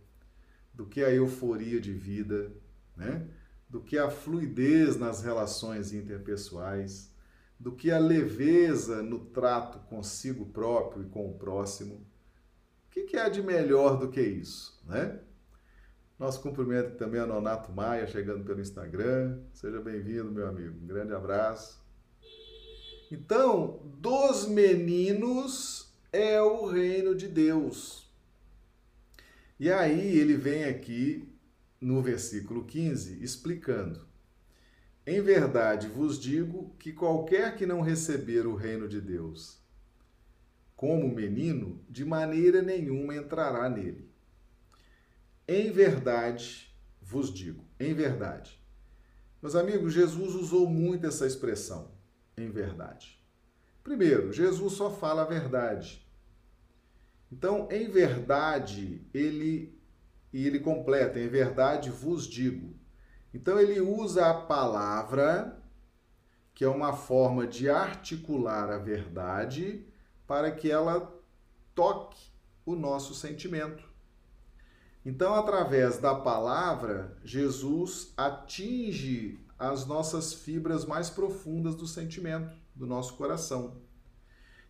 [0.73, 2.49] do que a euforia de vida,
[2.95, 3.27] né?
[3.67, 7.13] do que a fluidez nas relações interpessoais,
[7.59, 11.95] do que a leveza no trato consigo próprio e com o próximo.
[11.95, 15.19] O que, que há de melhor do que isso, né?
[16.17, 19.41] Nosso cumprimento também a Nonato Maia, chegando pelo Instagram.
[19.51, 20.79] Seja bem-vindo, meu amigo.
[20.81, 21.82] Um grande abraço.
[23.13, 28.11] Então, dos meninos é o reino de Deus.
[29.59, 31.29] E aí ele vem aqui
[31.79, 34.07] no versículo 15 explicando:
[35.05, 39.61] Em verdade vos digo que qualquer que não receber o reino de Deus
[40.75, 44.09] como menino, de maneira nenhuma entrará nele.
[45.47, 48.59] Em verdade vos digo, em verdade.
[49.41, 51.92] Meus amigos, Jesus usou muito essa expressão,
[52.37, 53.19] em verdade.
[53.83, 56.07] Primeiro, Jesus só fala a verdade.
[57.31, 59.77] Então, em verdade, ele
[60.33, 62.73] e ele completa, em verdade vos digo.
[63.33, 65.61] Então ele usa a palavra,
[66.55, 69.85] que é uma forma de articular a verdade,
[70.27, 71.13] para que ela
[71.75, 72.31] toque
[72.65, 73.83] o nosso sentimento.
[75.05, 79.37] Então, através da palavra, Jesus atinge
[79.69, 83.81] as nossas fibras mais profundas do sentimento, do nosso coração.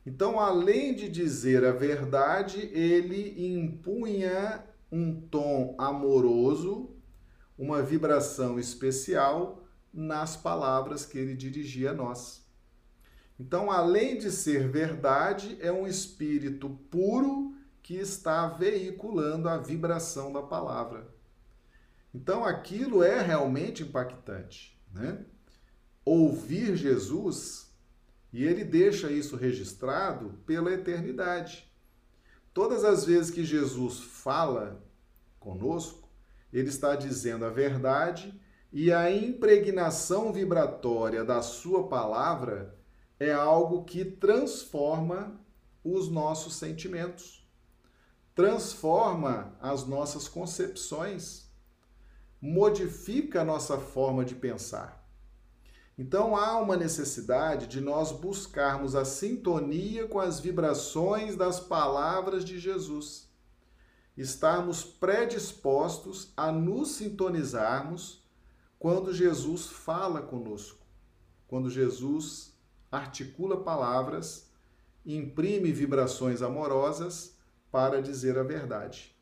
[0.05, 6.95] Então, além de dizer a verdade, ele impunha um tom amoroso,
[7.57, 12.43] uma vibração especial nas palavras que ele dirigia a nós.
[13.39, 20.41] Então, além de ser verdade, é um espírito puro que está veiculando a vibração da
[20.41, 21.13] palavra.
[22.13, 25.25] Então, aquilo é realmente impactante, né?
[26.05, 27.73] Ouvir Jesus,
[28.31, 31.69] e ele deixa isso registrado pela eternidade.
[32.53, 34.83] Todas as vezes que Jesus fala
[35.39, 36.07] conosco,
[36.51, 38.39] ele está dizendo a verdade
[38.71, 42.77] e a impregnação vibratória da sua palavra
[43.19, 45.39] é algo que transforma
[45.83, 47.47] os nossos sentimentos,
[48.33, 51.42] transforma as nossas concepções,
[52.45, 55.01] modifica a nossa forma de pensar.
[55.97, 62.59] Então há uma necessidade de nós buscarmos a sintonia com as vibrações das palavras de
[62.59, 63.29] Jesus.
[64.17, 68.27] Estarmos predispostos a nos sintonizarmos
[68.77, 70.85] quando Jesus fala conosco,
[71.47, 72.51] quando Jesus
[72.91, 74.49] articula palavras,
[75.05, 77.37] imprime vibrações amorosas
[77.71, 79.12] para dizer a verdade.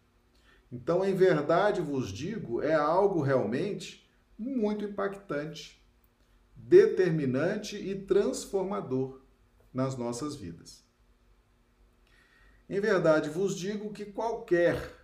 [0.72, 5.82] Então, em verdade vos digo, é algo realmente muito impactante
[6.56, 9.22] determinante e transformador
[9.74, 10.84] nas nossas vidas.
[12.70, 14.96] Em verdade vos digo que qualquer,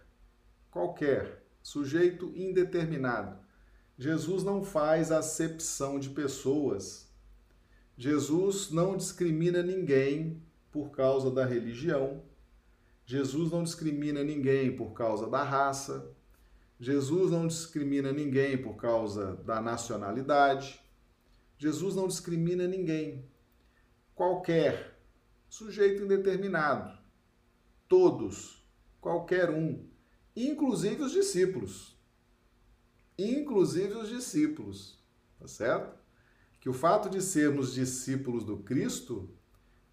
[0.71, 3.38] qualquer sujeito indeterminado,
[3.97, 7.12] Jesus não faz acepção de pessoas.
[7.97, 12.23] Jesus não discrimina ninguém por causa da religião.
[13.09, 16.13] Jesus não discrimina ninguém por causa da raça.
[16.77, 20.77] Jesus não discrimina ninguém por causa da nacionalidade.
[21.57, 23.25] Jesus não discrimina ninguém.
[24.13, 24.99] Qualquer
[25.47, 26.99] sujeito indeterminado.
[27.87, 28.67] Todos,
[28.99, 29.87] qualquer um,
[30.35, 31.97] inclusive os discípulos.
[33.17, 35.01] Inclusive os discípulos,
[35.39, 35.97] tá certo?
[36.59, 39.33] Que o fato de sermos discípulos do Cristo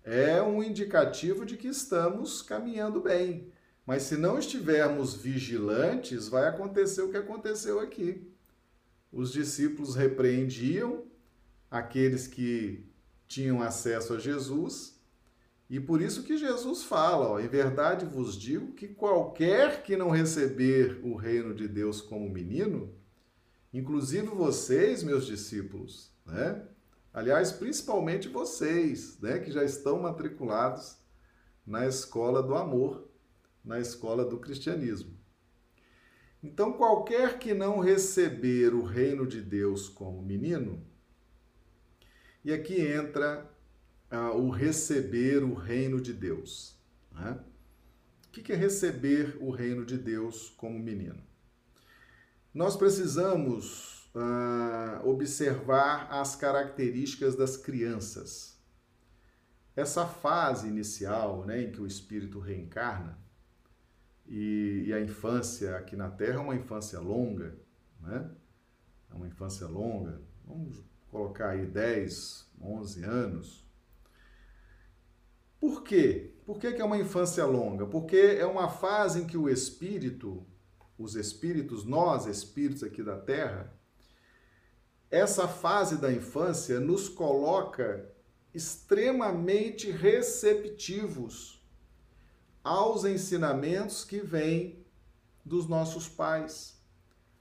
[0.04, 3.50] é um indicativo de que estamos caminhando bem.
[3.86, 8.30] Mas se não estivermos vigilantes, vai acontecer o que aconteceu aqui.
[9.10, 11.04] Os discípulos repreendiam,
[11.70, 12.86] aqueles que
[13.26, 15.00] tinham acesso a Jesus.
[15.68, 20.10] E por isso que Jesus fala, ó, em verdade vos digo que qualquer que não
[20.10, 22.94] receber o reino de Deus como menino,
[23.72, 26.62] inclusive vocês, meus discípulos, né?
[27.14, 30.98] Aliás, principalmente vocês, né, que já estão matriculados
[31.64, 33.08] na escola do amor,
[33.64, 35.16] na escola do cristianismo.
[36.42, 40.84] Então, qualquer que não receber o reino de Deus como menino,
[42.44, 43.48] e aqui entra
[44.10, 46.76] ah, o receber o reino de Deus.
[47.12, 47.38] Né?
[48.26, 51.22] O que é receber o reino de Deus como menino?
[52.52, 58.58] Nós precisamos ah, observar as características das crianças.
[59.74, 63.18] Essa fase inicial né, em que o espírito reencarna,
[64.26, 67.58] e, e, a infância aqui na Terra é uma infância longa,
[68.00, 68.30] né?
[69.10, 70.18] É uma infância longa.
[70.46, 73.68] Vamos colocar aí 10, 11 anos.
[75.60, 76.34] Por quê?
[76.46, 77.86] Por que, que é uma infância longa?
[77.86, 80.46] Porque é uma fase em que o espírito,
[80.98, 83.72] os espíritos, nós espíritos aqui da Terra,
[85.14, 88.12] essa fase da infância nos coloca
[88.52, 91.62] extremamente receptivos
[92.64, 94.84] aos ensinamentos que vêm
[95.44, 96.76] dos nossos pais,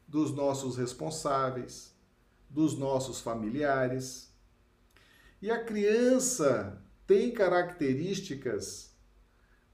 [0.08, 1.96] dos nossos responsáveis,
[2.48, 4.32] dos nossos familiares.
[5.42, 8.96] E a criança tem características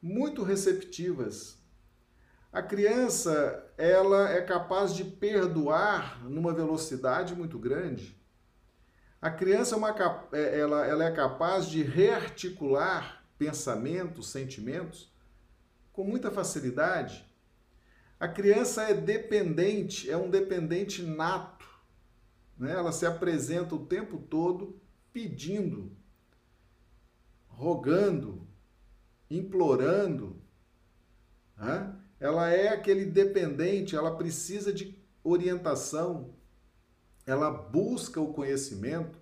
[0.01, 1.58] muito receptivas.
[2.51, 8.19] A criança, ela é capaz de perdoar numa velocidade muito grande.
[9.21, 9.95] A criança é uma,
[10.31, 15.13] é, ela, ela é capaz de rearticular pensamentos, sentimentos
[15.93, 17.29] com muita facilidade.
[18.19, 21.67] A criança é dependente, é um dependente nato.
[22.57, 22.71] Né?
[22.71, 24.81] Ela se apresenta o tempo todo
[25.13, 25.95] pedindo,
[27.47, 28.47] rogando,
[29.29, 30.41] implorando.
[31.55, 31.98] Né?
[32.19, 36.35] Ela é aquele dependente, ela precisa de orientação,
[37.25, 39.19] ela busca o conhecimento.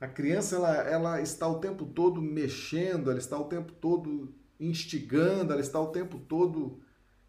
[0.00, 5.52] A criança ela, ela está o tempo todo mexendo, ela está o tempo todo instigando,
[5.52, 6.80] ela está o tempo todo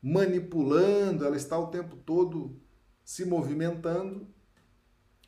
[0.01, 2.59] manipulando, ela está o tempo todo
[3.03, 4.27] se movimentando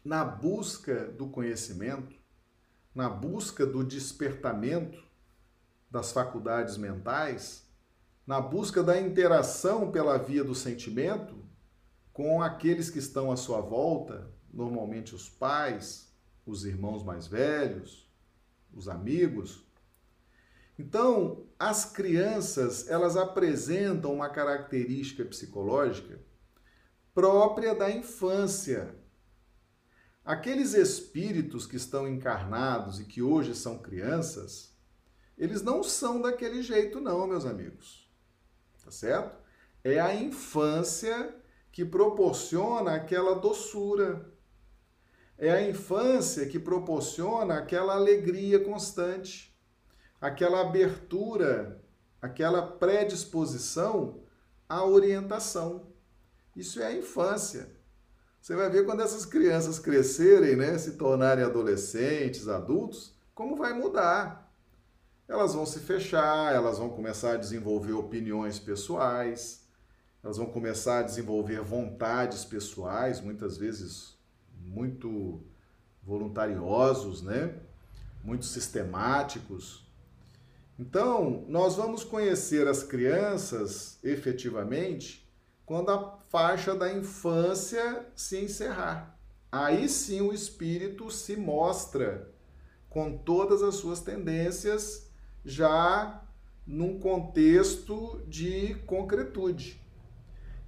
[0.03, 2.15] na busca do conhecimento,
[2.93, 5.03] na busca do despertamento
[5.89, 7.64] das faculdades mentais,
[8.25, 11.35] na busca da interação pela via do sentimento
[12.11, 16.11] com aqueles que estão à sua volta, normalmente os pais,
[16.45, 18.09] os irmãos mais velhos,
[18.73, 19.63] os amigos.
[20.79, 26.19] Então, as crianças, elas apresentam uma característica psicológica
[27.13, 28.93] própria da infância.
[30.23, 34.75] Aqueles espíritos que estão encarnados e que hoje são crianças,
[35.37, 38.04] eles não são daquele jeito não, meus amigos.
[38.85, 39.35] Tá certo?
[39.83, 41.35] É a infância
[41.71, 44.31] que proporciona aquela doçura,
[45.37, 49.53] é a infância que proporciona aquela alegria constante,
[50.21, 51.83] aquela abertura,
[52.21, 54.21] aquela predisposição
[54.69, 55.91] à orientação.
[56.55, 57.75] Isso é a infância.
[58.39, 64.44] Você vai ver quando essas crianças crescerem, né, se tornarem adolescentes, adultos, como vai mudar.
[65.27, 69.65] Elas vão se fechar, elas vão começar a desenvolver opiniões pessoais,
[70.23, 74.15] elas vão começar a desenvolver vontades pessoais, muitas vezes
[74.59, 75.41] muito
[76.03, 77.55] voluntariosos, né?
[78.23, 79.83] Muito sistemáticos.
[80.77, 85.27] Então, nós vamos conhecer as crianças efetivamente
[85.65, 89.17] quando a faixa da infância se encerrar.
[89.51, 92.29] Aí sim o espírito se mostra
[92.89, 95.04] com todas as suas tendências
[95.45, 96.21] já
[96.65, 99.79] num contexto de concretude.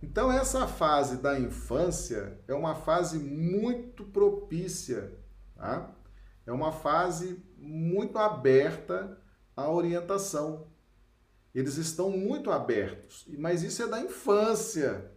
[0.01, 5.17] Então, essa fase da infância é uma fase muito propícia,
[5.55, 5.91] tá?
[6.45, 9.19] é uma fase muito aberta
[9.55, 10.67] à orientação.
[11.53, 15.11] Eles estão muito abertos, mas isso é da infância,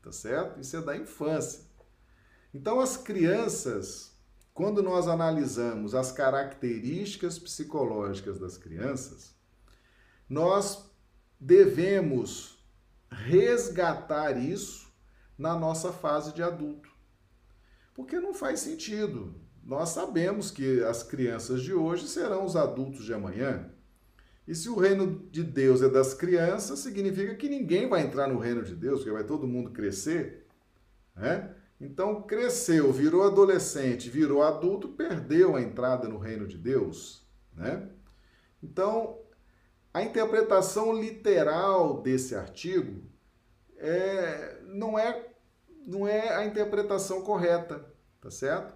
[0.00, 0.60] tá certo?
[0.60, 1.60] Isso é da infância.
[2.54, 4.11] Então, as crianças,
[4.54, 9.34] quando nós analisamos as características psicológicas das crianças,
[10.28, 10.90] nós
[11.40, 12.62] devemos
[13.10, 14.92] resgatar isso
[15.36, 16.90] na nossa fase de adulto.
[17.94, 19.34] Porque não faz sentido.
[19.64, 23.70] Nós sabemos que as crianças de hoje serão os adultos de amanhã.
[24.46, 28.38] E se o reino de Deus é das crianças, significa que ninguém vai entrar no
[28.38, 30.46] reino de Deus, porque vai todo mundo crescer.
[31.14, 31.54] Né?
[31.82, 37.26] Então, cresceu, virou adolescente, virou adulto, perdeu a entrada no reino de Deus.
[37.52, 37.88] Né?
[38.62, 39.18] Então,
[39.92, 43.02] a interpretação literal desse artigo
[43.76, 45.26] é, não, é,
[45.84, 47.84] não é a interpretação correta,
[48.20, 48.72] tá certo?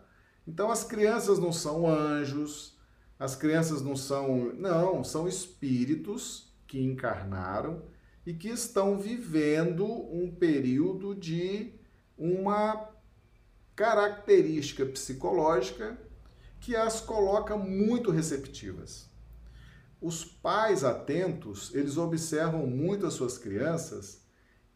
[0.47, 2.77] Então as crianças não são anjos,
[3.19, 4.53] as crianças não são.
[4.55, 7.85] Não, são espíritos que encarnaram
[8.27, 11.73] e que estão vivendo um período de
[12.19, 12.96] uma
[13.77, 15.99] característica psicológica
[16.59, 19.09] que as coloca muito receptivas.
[20.01, 24.23] Os pais atentos, eles observam muito as suas crianças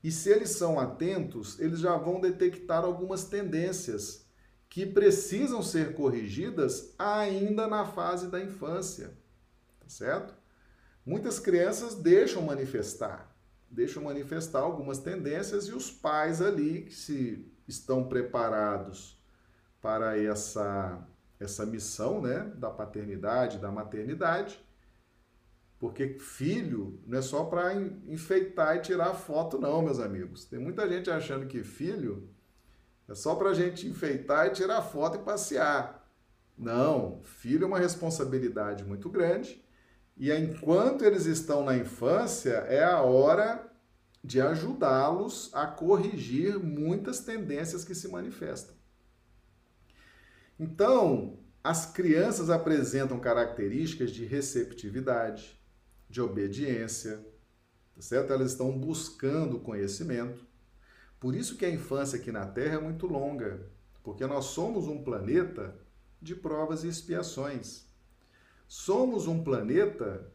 [0.04, 4.26] e se eles são atentos, eles já vão detectar algumas tendências
[4.68, 9.18] que precisam ser corrigidas ainda na fase da infância,
[9.80, 10.34] tá certo?
[11.04, 13.34] Muitas crianças deixam manifestar,
[13.70, 19.18] deixam manifestar algumas tendências e os pais ali que se estão preparados
[19.80, 21.06] para essa
[21.38, 24.62] essa missão, né, da paternidade, da maternidade,
[25.78, 27.74] porque filho não é só para
[28.06, 30.44] enfeitar e tirar foto, não, meus amigos.
[30.44, 32.28] Tem muita gente achando que filho
[33.08, 36.06] É só para a gente enfeitar e tirar foto e passear.
[36.56, 39.64] Não, filho é uma responsabilidade muito grande
[40.20, 43.69] e enquanto eles estão na infância, é a hora
[44.22, 48.74] de ajudá-los a corrigir muitas tendências que se manifestam.
[50.58, 55.58] Então, as crianças apresentam características de receptividade,
[56.08, 57.24] de obediência,
[57.94, 58.32] tá certo?
[58.32, 60.46] Elas estão buscando conhecimento.
[61.18, 63.66] Por isso que a infância aqui na Terra é muito longa,
[64.02, 65.78] porque nós somos um planeta
[66.20, 67.86] de provas e expiações.
[68.66, 70.30] Somos um planeta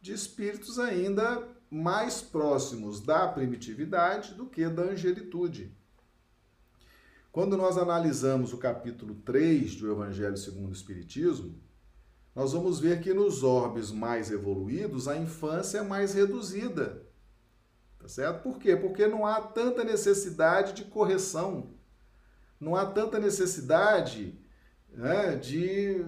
[0.00, 5.72] de espíritos ainda mais próximos da primitividade do que da angelitude.
[7.30, 11.54] Quando nós analisamos o capítulo 3 do Evangelho segundo o Espiritismo,
[12.34, 17.06] nós vamos ver que nos orbes mais evoluídos a infância é mais reduzida.
[18.00, 18.42] Tá certo?
[18.42, 18.74] Por quê?
[18.74, 21.70] Porque não há tanta necessidade de correção,
[22.58, 24.38] não há tanta necessidade
[24.88, 26.04] né, de,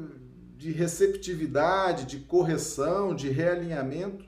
[0.57, 4.25] de receptividade, de correção, de realinhamento.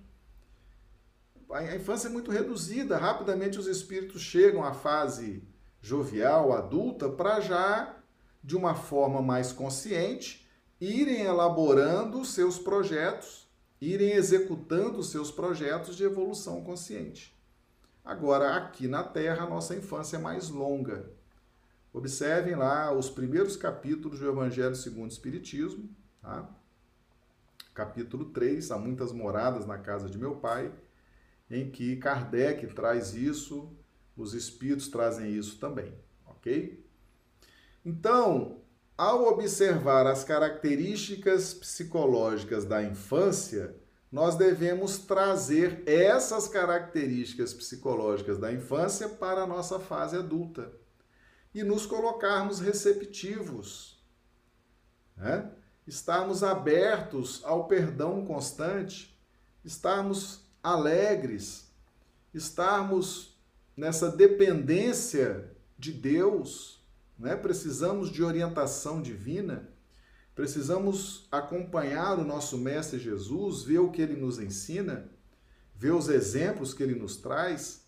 [1.50, 5.42] A infância é muito reduzida, rapidamente os espíritos chegam à fase
[5.80, 7.96] jovial, adulta, para já,
[8.42, 10.48] de uma forma mais consciente,
[10.80, 13.48] irem elaborando seus projetos,
[13.80, 17.34] irem executando seus projetos de evolução consciente.
[18.04, 21.10] Agora, aqui na Terra, a nossa infância é mais longa.
[21.92, 25.88] Observem lá os primeiros capítulos do Evangelho segundo o Espiritismo,
[26.20, 26.48] tá?
[27.72, 30.72] capítulo 3, há muitas moradas na casa de meu pai,
[31.50, 33.76] em que Kardec traz isso
[34.16, 35.92] os espíritos trazem isso também,
[36.26, 36.84] ok?
[37.84, 38.60] Então,
[38.96, 43.74] ao observar as características psicológicas da infância,
[44.10, 50.72] nós devemos trazer essas características psicológicas da infância para a nossa fase adulta
[51.52, 54.00] e nos colocarmos receptivos,
[55.16, 55.50] né?
[55.86, 59.20] estarmos abertos ao perdão constante,
[59.64, 61.70] estarmos alegres,
[62.32, 63.38] estarmos
[63.76, 66.82] nessa dependência de Deus,
[67.18, 67.36] né?
[67.36, 69.68] precisamos de orientação divina,
[70.34, 75.08] precisamos acompanhar o nosso Mestre Jesus, ver o que ele nos ensina,
[75.76, 77.84] ver os exemplos que ele nos traz.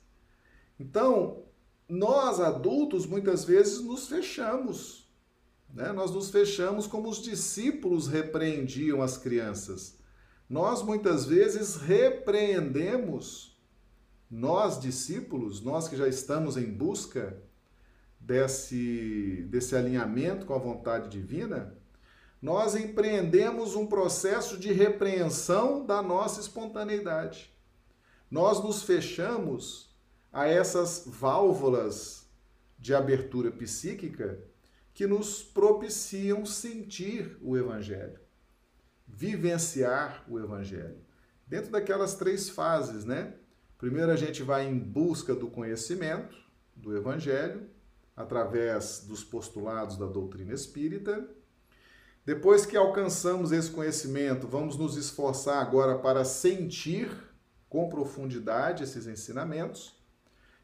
[0.79, 1.45] Então,
[1.89, 5.09] nós adultos muitas vezes nos fechamos.
[5.73, 5.93] Né?
[5.93, 9.96] Nós nos fechamos como os discípulos repreendiam as crianças.
[10.49, 13.57] Nós muitas vezes repreendemos
[14.31, 17.41] nós, discípulos, nós que já estamos em busca
[18.21, 21.77] desse, desse alinhamento com a vontade divina,
[22.43, 27.53] nós empreendemos um processo de repreensão da nossa espontaneidade.
[28.31, 29.95] Nós nos fechamos
[30.33, 32.29] a essas válvulas
[32.79, 34.39] de abertura psíquica
[34.93, 38.19] que nos propiciam sentir o Evangelho,
[39.07, 40.99] vivenciar o Evangelho.
[41.47, 43.35] Dentro daquelas três fases, né?
[43.79, 46.37] Primeiro a gente vai em busca do conhecimento
[46.75, 47.69] do Evangelho,
[48.17, 51.29] através dos postulados da doutrina espírita.
[52.25, 57.11] Depois que alcançamos esse conhecimento, vamos nos esforçar agora para sentir
[57.69, 59.95] com profundidade esses ensinamentos.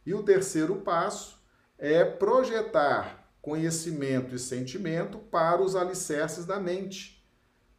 [0.05, 1.41] E o terceiro passo
[1.79, 7.22] é projetar conhecimento e sentimento para os alicerces da mente,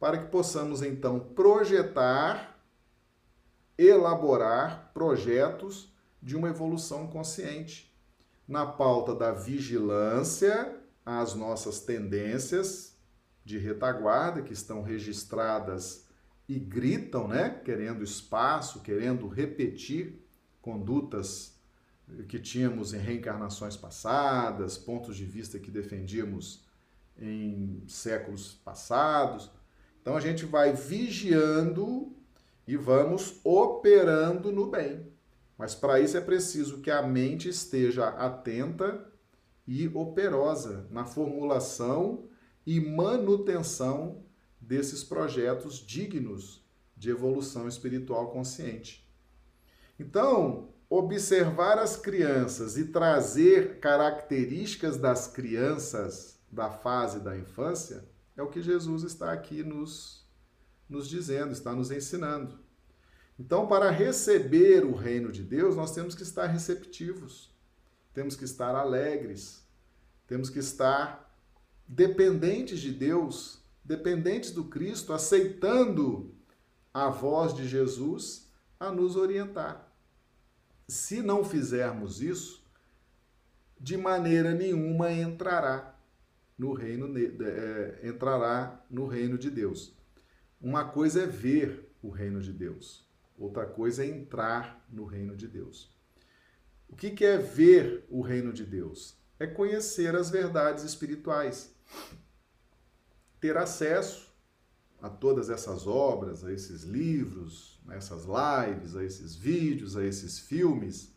[0.04, 2.60] para que possamos então projetar
[3.78, 5.90] elaborar projetos
[6.22, 7.90] de uma evolução consciente
[8.46, 10.76] na pauta da vigilância
[11.06, 12.98] às nossas tendências
[13.46, 16.06] de retaguarda que estão registradas
[16.46, 20.22] e gritam, né, querendo espaço, querendo repetir
[20.60, 21.54] condutas
[22.28, 26.62] que tínhamos em reencarnações passadas, pontos de vista que defendíamos
[27.18, 29.50] em séculos passados.
[30.04, 32.14] Então a gente vai vigiando
[32.68, 35.10] e vamos operando no bem.
[35.56, 39.10] Mas para isso é preciso que a mente esteja atenta
[39.66, 42.28] e operosa na formulação
[42.66, 44.22] e manutenção
[44.60, 46.62] desses projetos dignos
[46.94, 49.10] de evolução espiritual consciente.
[49.98, 58.04] Então, observar as crianças e trazer características das crianças da fase da infância
[58.36, 60.24] é o que Jesus está aqui nos
[60.88, 62.58] nos dizendo, está nos ensinando.
[63.38, 67.50] Então, para receber o reino de Deus, nós temos que estar receptivos,
[68.12, 69.66] temos que estar alegres,
[70.26, 71.34] temos que estar
[71.86, 76.32] dependentes de Deus, dependentes do Cristo, aceitando
[76.92, 79.92] a voz de Jesus a nos orientar.
[80.86, 82.64] Se não fizermos isso,
[83.80, 85.93] de maneira nenhuma entrará
[86.56, 89.96] no reino é, entrará no reino de Deus.
[90.60, 95.48] Uma coisa é ver o reino de Deus, outra coisa é entrar no reino de
[95.48, 95.92] Deus.
[96.88, 99.16] O que, que é ver o reino de Deus?
[99.38, 101.74] É conhecer as verdades espirituais,
[103.40, 104.32] ter acesso
[105.02, 110.38] a todas essas obras, a esses livros, a essas lives, a esses vídeos, a esses
[110.38, 111.14] filmes,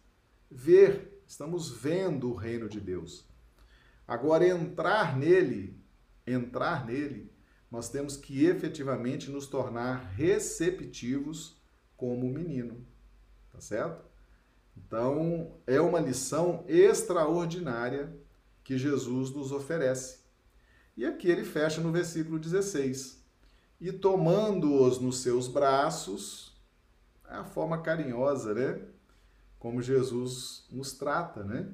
[0.50, 3.26] ver, estamos vendo o reino de Deus.
[4.08, 5.84] Agora entrar nele,
[6.26, 7.32] entrar nele,
[7.70, 11.62] nós temos que efetivamente nos tornar receptivos
[11.98, 12.86] como o menino.
[13.52, 14.06] Tá certo?
[14.78, 18.16] Então, é uma lição extraordinária
[18.64, 20.20] que Jesus nos oferece.
[20.96, 23.24] E aqui ele fecha no versículo 16.
[23.80, 26.56] E tomando-os nos seus braços,
[27.30, 28.82] é a forma carinhosa, né?
[29.60, 31.68] Como Jesus nos trata, né?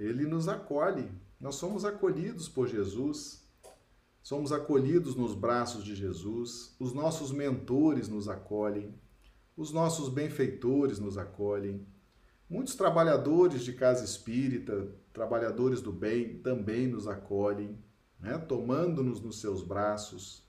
[0.00, 1.12] Ele nos acolhe.
[1.38, 3.46] Nós somos acolhidos por Jesus.
[4.22, 6.74] Somos acolhidos nos braços de Jesus.
[6.80, 8.94] Os nossos mentores nos acolhem.
[9.54, 11.86] Os nossos benfeitores nos acolhem.
[12.48, 17.78] Muitos trabalhadores de casa espírita, trabalhadores do bem, também nos acolhem,
[18.18, 18.38] né?
[18.38, 20.42] tomando-nos nos seus braços.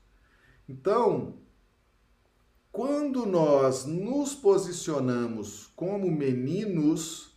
[0.68, 1.36] Então,
[2.72, 7.31] quando nós nos posicionamos como meninos,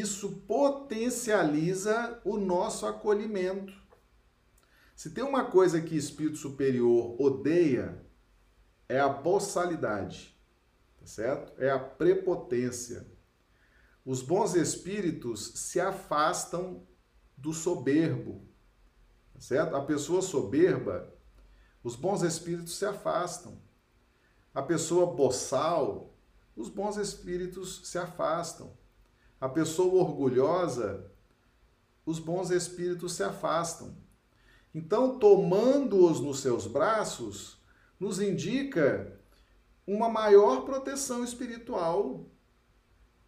[0.00, 3.72] isso potencializa o nosso acolhimento.
[4.94, 8.04] Se tem uma coisa que espírito superior odeia,
[8.88, 10.38] é a boçalidade,
[10.98, 11.52] tá certo?
[11.60, 13.06] É a prepotência.
[14.04, 16.86] Os bons espíritos se afastam
[17.36, 18.46] do soberbo,
[19.32, 19.74] tá certo?
[19.74, 21.12] A pessoa soberba,
[21.82, 23.60] os bons espíritos se afastam.
[24.54, 26.14] A pessoa boçal,
[26.54, 28.76] os bons espíritos se afastam.
[29.44, 31.04] A pessoa orgulhosa,
[32.06, 33.94] os bons espíritos se afastam.
[34.74, 37.60] Então, tomando-os nos seus braços,
[38.00, 39.20] nos indica
[39.86, 42.26] uma maior proteção espiritual.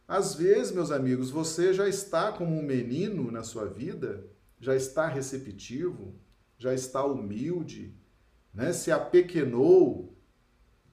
[0.08, 4.26] Às vezes, meus amigos, você já está como um menino na sua vida,
[4.58, 6.14] já está receptivo,
[6.56, 7.94] já está humilde,
[8.54, 8.72] né?
[8.72, 10.16] se apequenou,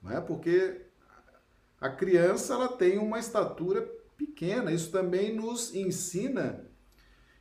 [0.02, 0.20] né?
[0.20, 0.82] porque
[1.80, 4.72] a criança ela tem uma estatura pequena.
[4.72, 6.70] Isso também nos ensina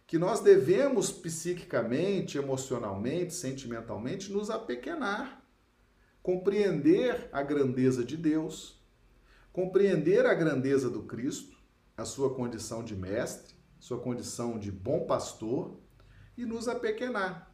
[0.06, 5.42] que nós devemos psiquicamente, emocionalmente, sentimentalmente nos apequenar,
[6.22, 8.80] compreender a grandeza de Deus,
[9.52, 11.56] compreender a grandeza do Cristo,
[11.96, 15.80] a sua condição de mestre, sua condição de bom pastor
[16.36, 17.50] e nos apequenar.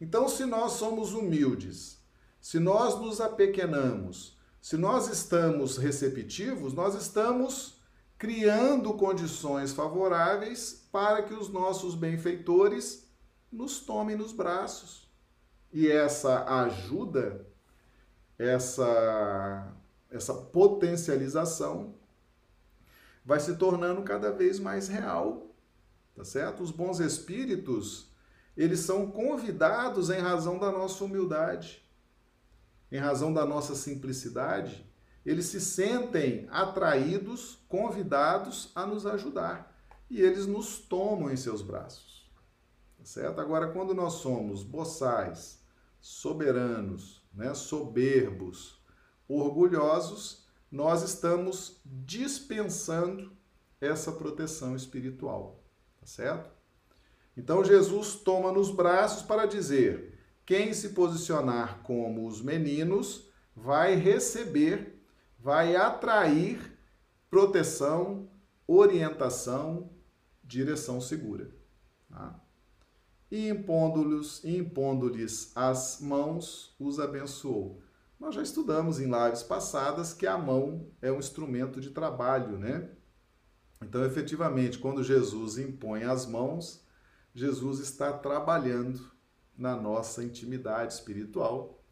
[0.00, 2.02] Então, se nós somos humildes,
[2.40, 7.81] se nós nos apequenamos, se nós estamos receptivos, nós estamos
[8.22, 13.12] criando condições favoráveis para que os nossos benfeitores
[13.50, 15.10] nos tomem nos braços.
[15.72, 17.44] E essa ajuda,
[18.38, 19.74] essa,
[20.08, 21.96] essa potencialização,
[23.24, 25.52] vai se tornando cada vez mais real,
[26.14, 26.62] tá certo?
[26.62, 28.08] Os bons espíritos,
[28.56, 31.82] eles são convidados em razão da nossa humildade
[32.92, 34.86] em razão da nossa simplicidade,
[35.24, 39.72] eles se sentem atraídos, convidados a nos ajudar
[40.10, 42.30] e eles nos tomam em seus braços.
[42.98, 43.40] Tá certo?
[43.40, 45.60] Agora, quando nós somos boçais,
[46.00, 48.80] soberanos, né, soberbos,
[49.28, 53.32] orgulhosos, nós estamos dispensando
[53.80, 55.62] essa proteção espiritual,
[56.00, 56.50] tá certo?
[57.36, 64.91] Então Jesus toma nos braços para dizer: quem se posicionar como os meninos vai receber,
[65.42, 66.78] vai atrair
[67.28, 68.30] proteção,
[68.64, 69.90] orientação,
[70.44, 71.50] direção segura.
[72.08, 72.40] Tá?
[73.28, 75.12] E impondo-lhes impondo
[75.56, 77.82] as mãos, os abençoou.
[78.20, 82.88] Nós já estudamos em lives passadas que a mão é um instrumento de trabalho, né?
[83.82, 86.86] Então, efetivamente, quando Jesus impõe as mãos,
[87.34, 89.10] Jesus está trabalhando
[89.58, 91.82] na nossa intimidade espiritual.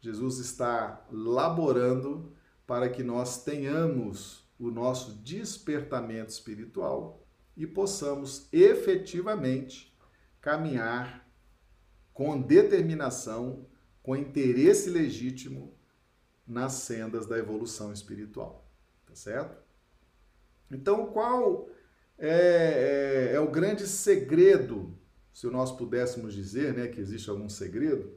[0.00, 2.32] Jesus está laborando
[2.66, 9.96] para que nós tenhamos o nosso despertamento espiritual e possamos efetivamente
[10.40, 11.28] caminhar
[12.12, 13.66] com determinação,
[14.02, 15.76] com interesse legítimo
[16.46, 18.70] nas sendas da evolução espiritual.
[19.06, 19.62] Tá certo?
[20.70, 21.68] Então, qual
[22.18, 24.98] é, é, é o grande segredo
[25.32, 28.12] se nós pudéssemos dizer né, que existe algum segredo,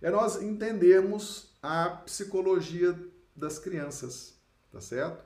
[0.00, 2.96] é nós entendermos a psicologia
[3.34, 4.34] das crianças,
[4.70, 5.24] tá certo?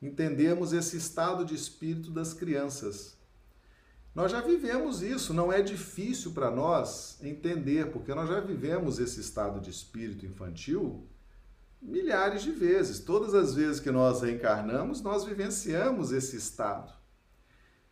[0.00, 3.16] Entendemos esse estado de espírito das crianças.
[4.14, 9.20] Nós já vivemos isso, não é difícil para nós entender, porque nós já vivemos esse
[9.20, 11.06] estado de espírito infantil
[11.82, 13.00] milhares de vezes.
[13.00, 16.92] Todas as vezes que nós reencarnamos, nós vivenciamos esse estado.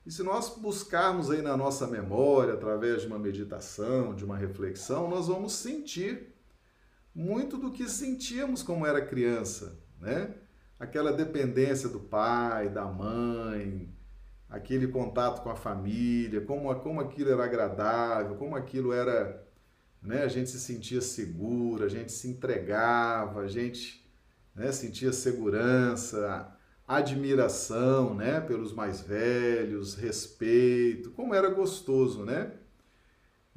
[0.07, 5.09] E se nós buscarmos aí na nossa memória, através de uma meditação, de uma reflexão,
[5.09, 6.38] nós vamos sentir
[7.18, 10.34] muito do que sentíamos como era criança, né?
[10.78, 13.92] Aquela dependência do pai, da mãe,
[14.48, 19.44] aquele contato com a família, como, como aquilo era agradável, como aquilo era.
[20.00, 20.22] Né?
[20.22, 24.08] A gente se sentia segura, a gente se entregava, a gente
[24.54, 26.56] né, sentia segurança,
[26.86, 32.52] admiração né, pelos mais velhos, respeito, como era gostoso, né?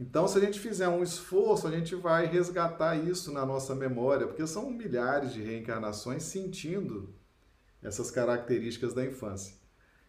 [0.02, 4.26] Então, se a gente fizer um esforço, a gente vai resgatar isso na nossa memória,
[4.26, 7.14] porque são milhares de reencarnações sentindo
[7.84, 9.54] essas características da infância.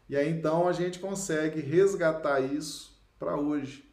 [0.08, 3.86] E aí então a gente consegue resgatar isso para hoje.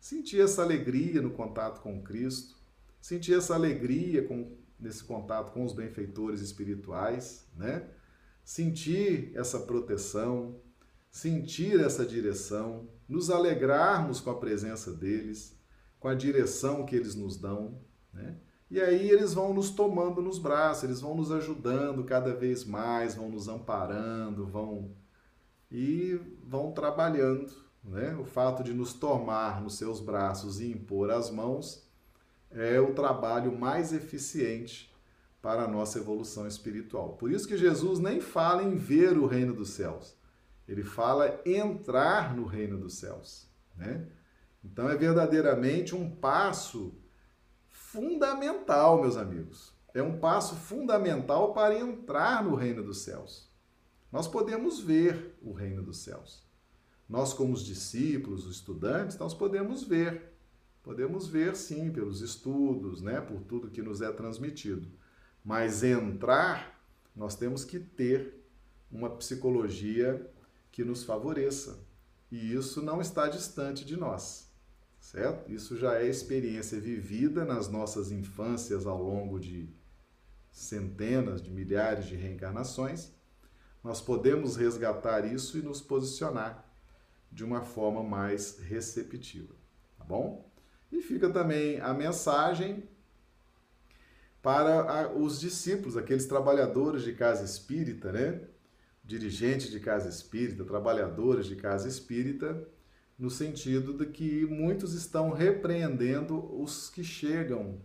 [0.00, 2.56] Sentir essa alegria no contato com Cristo,
[2.98, 7.86] sentir essa alegria com, nesse contato com os benfeitores espirituais, né?
[8.42, 10.58] Sentir essa proteção,
[11.16, 15.58] sentir essa direção, nos alegrarmos com a presença deles,
[15.98, 17.80] com a direção que eles nos dão,
[18.12, 18.36] né?
[18.70, 23.14] E aí eles vão nos tomando nos braços, eles vão nos ajudando cada vez mais,
[23.14, 24.94] vão nos amparando, vão
[25.70, 27.50] e vão trabalhando.
[27.82, 28.14] Né?
[28.20, 31.88] O fato de nos tomar nos seus braços e impor as mãos
[32.50, 34.92] é o trabalho mais eficiente
[35.40, 37.14] para a nossa evolução espiritual.
[37.14, 40.15] Por isso que Jesus nem fala em ver o reino dos céus,
[40.68, 43.48] ele fala entrar no reino dos céus.
[43.76, 44.06] Né?
[44.64, 46.94] Então é verdadeiramente um passo
[47.68, 49.74] fundamental, meus amigos.
[49.94, 53.50] É um passo fundamental para entrar no reino dos céus.
[54.10, 56.44] Nós podemos ver o reino dos céus.
[57.08, 60.34] Nós, como os discípulos, os estudantes, nós podemos ver.
[60.82, 64.88] Podemos ver, sim, pelos estudos, né, por tudo que nos é transmitido.
[65.44, 66.80] Mas entrar,
[67.14, 68.44] nós temos que ter
[68.90, 70.30] uma psicologia
[70.76, 71.78] que nos favoreça.
[72.30, 74.52] E isso não está distante de nós,
[75.00, 75.50] certo?
[75.50, 79.70] Isso já é experiência vivida nas nossas infâncias ao longo de
[80.52, 83.16] centenas de milhares de reencarnações
[83.82, 86.68] nós podemos resgatar isso e nos posicionar
[87.30, 89.54] de uma forma mais receptiva,
[89.96, 90.50] tá bom?
[90.90, 92.82] E fica também a mensagem
[94.42, 98.40] para os discípulos, aqueles trabalhadores de casa espírita, né?
[99.06, 102.66] Dirigentes de casa espírita, trabalhadores de casa espírita,
[103.18, 107.80] no sentido de que muitos estão repreendendo os que chegam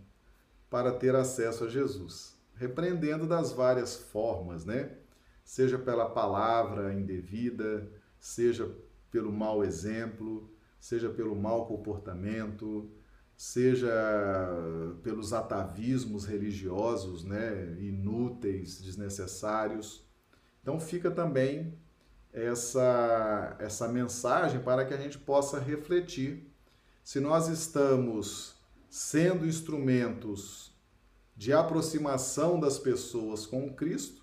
[0.68, 4.96] para ter acesso a Jesus, repreendendo das várias formas, né?
[5.44, 8.70] seja pela palavra indevida, seja
[9.10, 10.50] pelo mau exemplo,
[10.80, 12.90] seja pelo mau comportamento,
[13.36, 13.92] seja
[15.02, 20.06] pelos atavismos religiosos, né, inúteis, desnecessários.
[20.62, 21.76] Então fica também
[22.32, 26.50] essa essa mensagem para que a gente possa refletir
[27.04, 28.54] se nós estamos
[28.88, 30.72] sendo instrumentos
[31.36, 34.22] de aproximação das pessoas com Cristo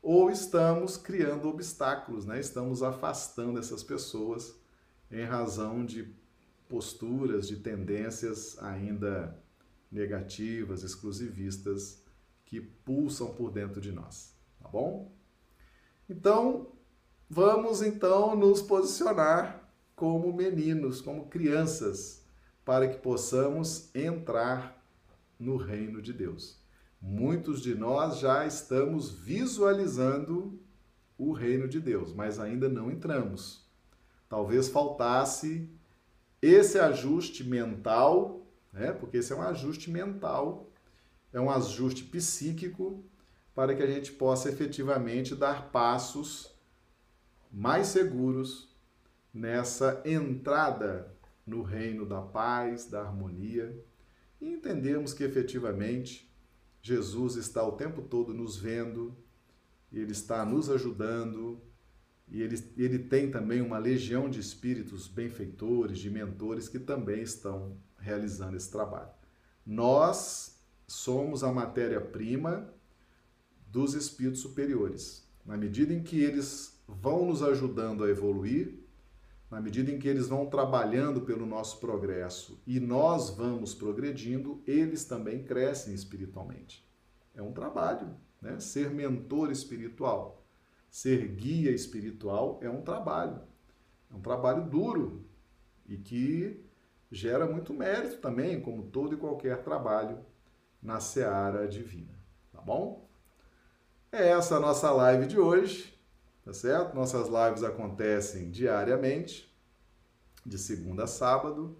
[0.00, 2.38] ou estamos criando obstáculos, né?
[2.38, 4.54] estamos afastando essas pessoas
[5.10, 6.14] em razão de
[6.68, 9.42] posturas, de tendências ainda
[9.90, 12.02] negativas, exclusivistas
[12.44, 15.13] que pulsam por dentro de nós, tá bom?
[16.08, 16.68] Então,
[17.28, 22.24] vamos então nos posicionar como meninos, como crianças,
[22.64, 24.82] para que possamos entrar
[25.38, 26.64] no reino de Deus
[27.04, 30.58] muitos de nós já estamos visualizando
[31.18, 33.62] o reino de Deus, mas ainda não entramos.
[34.26, 35.68] Talvez faltasse
[36.40, 38.90] esse ajuste mental, né?
[38.90, 40.70] porque esse é um ajuste mental,
[41.30, 43.04] é um ajuste psíquico,
[43.54, 46.52] para que a gente possa efetivamente dar passos
[47.50, 48.74] mais seguros
[49.32, 51.14] nessa entrada
[51.46, 53.78] no reino da paz, da harmonia,
[54.40, 56.30] e entendemos que efetivamente
[56.82, 59.16] Jesus está o tempo todo nos vendo,
[59.92, 61.62] ele está nos ajudando,
[62.28, 67.76] e ele, ele tem também uma legião de espíritos benfeitores, de mentores que também estão
[67.98, 69.10] realizando esse trabalho.
[69.64, 72.73] Nós somos a matéria-prima
[73.74, 75.28] dos espíritos superiores.
[75.44, 78.78] Na medida em que eles vão nos ajudando a evoluir,
[79.50, 85.04] na medida em que eles vão trabalhando pelo nosso progresso e nós vamos progredindo, eles
[85.04, 86.88] também crescem espiritualmente.
[87.34, 88.60] É um trabalho, né?
[88.60, 90.46] Ser mentor espiritual,
[90.88, 93.40] ser guia espiritual é um trabalho.
[94.08, 95.24] É um trabalho duro
[95.84, 96.64] e que
[97.10, 100.24] gera muito mérito também, como todo e qualquer trabalho
[100.80, 102.14] na seara divina,
[102.52, 103.03] tá bom?
[104.16, 105.92] É essa nossa live de hoje,
[106.44, 106.94] tá certo?
[106.94, 109.52] Nossas lives acontecem diariamente,
[110.46, 111.76] de segunda a sábado,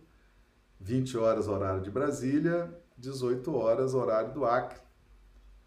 [0.80, 4.80] 20 horas horário de Brasília, 18 horas horário do Acre.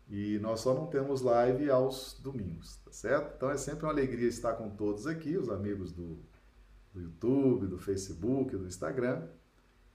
[0.09, 3.35] E nós só não temos live aos domingos, tá certo?
[3.37, 6.19] Então é sempre uma alegria estar com todos aqui, os amigos do,
[6.93, 9.25] do YouTube, do Facebook, do Instagram.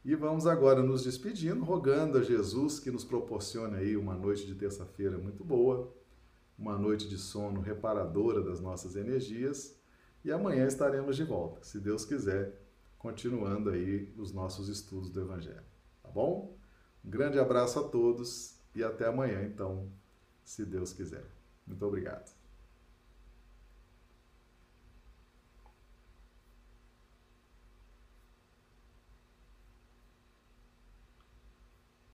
[0.02, 4.54] E vamos agora nos despedindo, rogando a Jesus que nos proporcione aí uma noite de
[4.54, 5.92] terça-feira muito boa,
[6.62, 9.76] uma noite de sono reparadora das nossas energias.
[10.24, 12.56] E amanhã estaremos de volta, se Deus quiser,
[12.96, 15.64] continuando aí os nossos estudos do Evangelho.
[16.00, 16.56] Tá bom?
[17.04, 19.90] Um grande abraço a todos e até amanhã, então,
[20.44, 21.26] se Deus quiser.
[21.66, 22.41] Muito obrigado.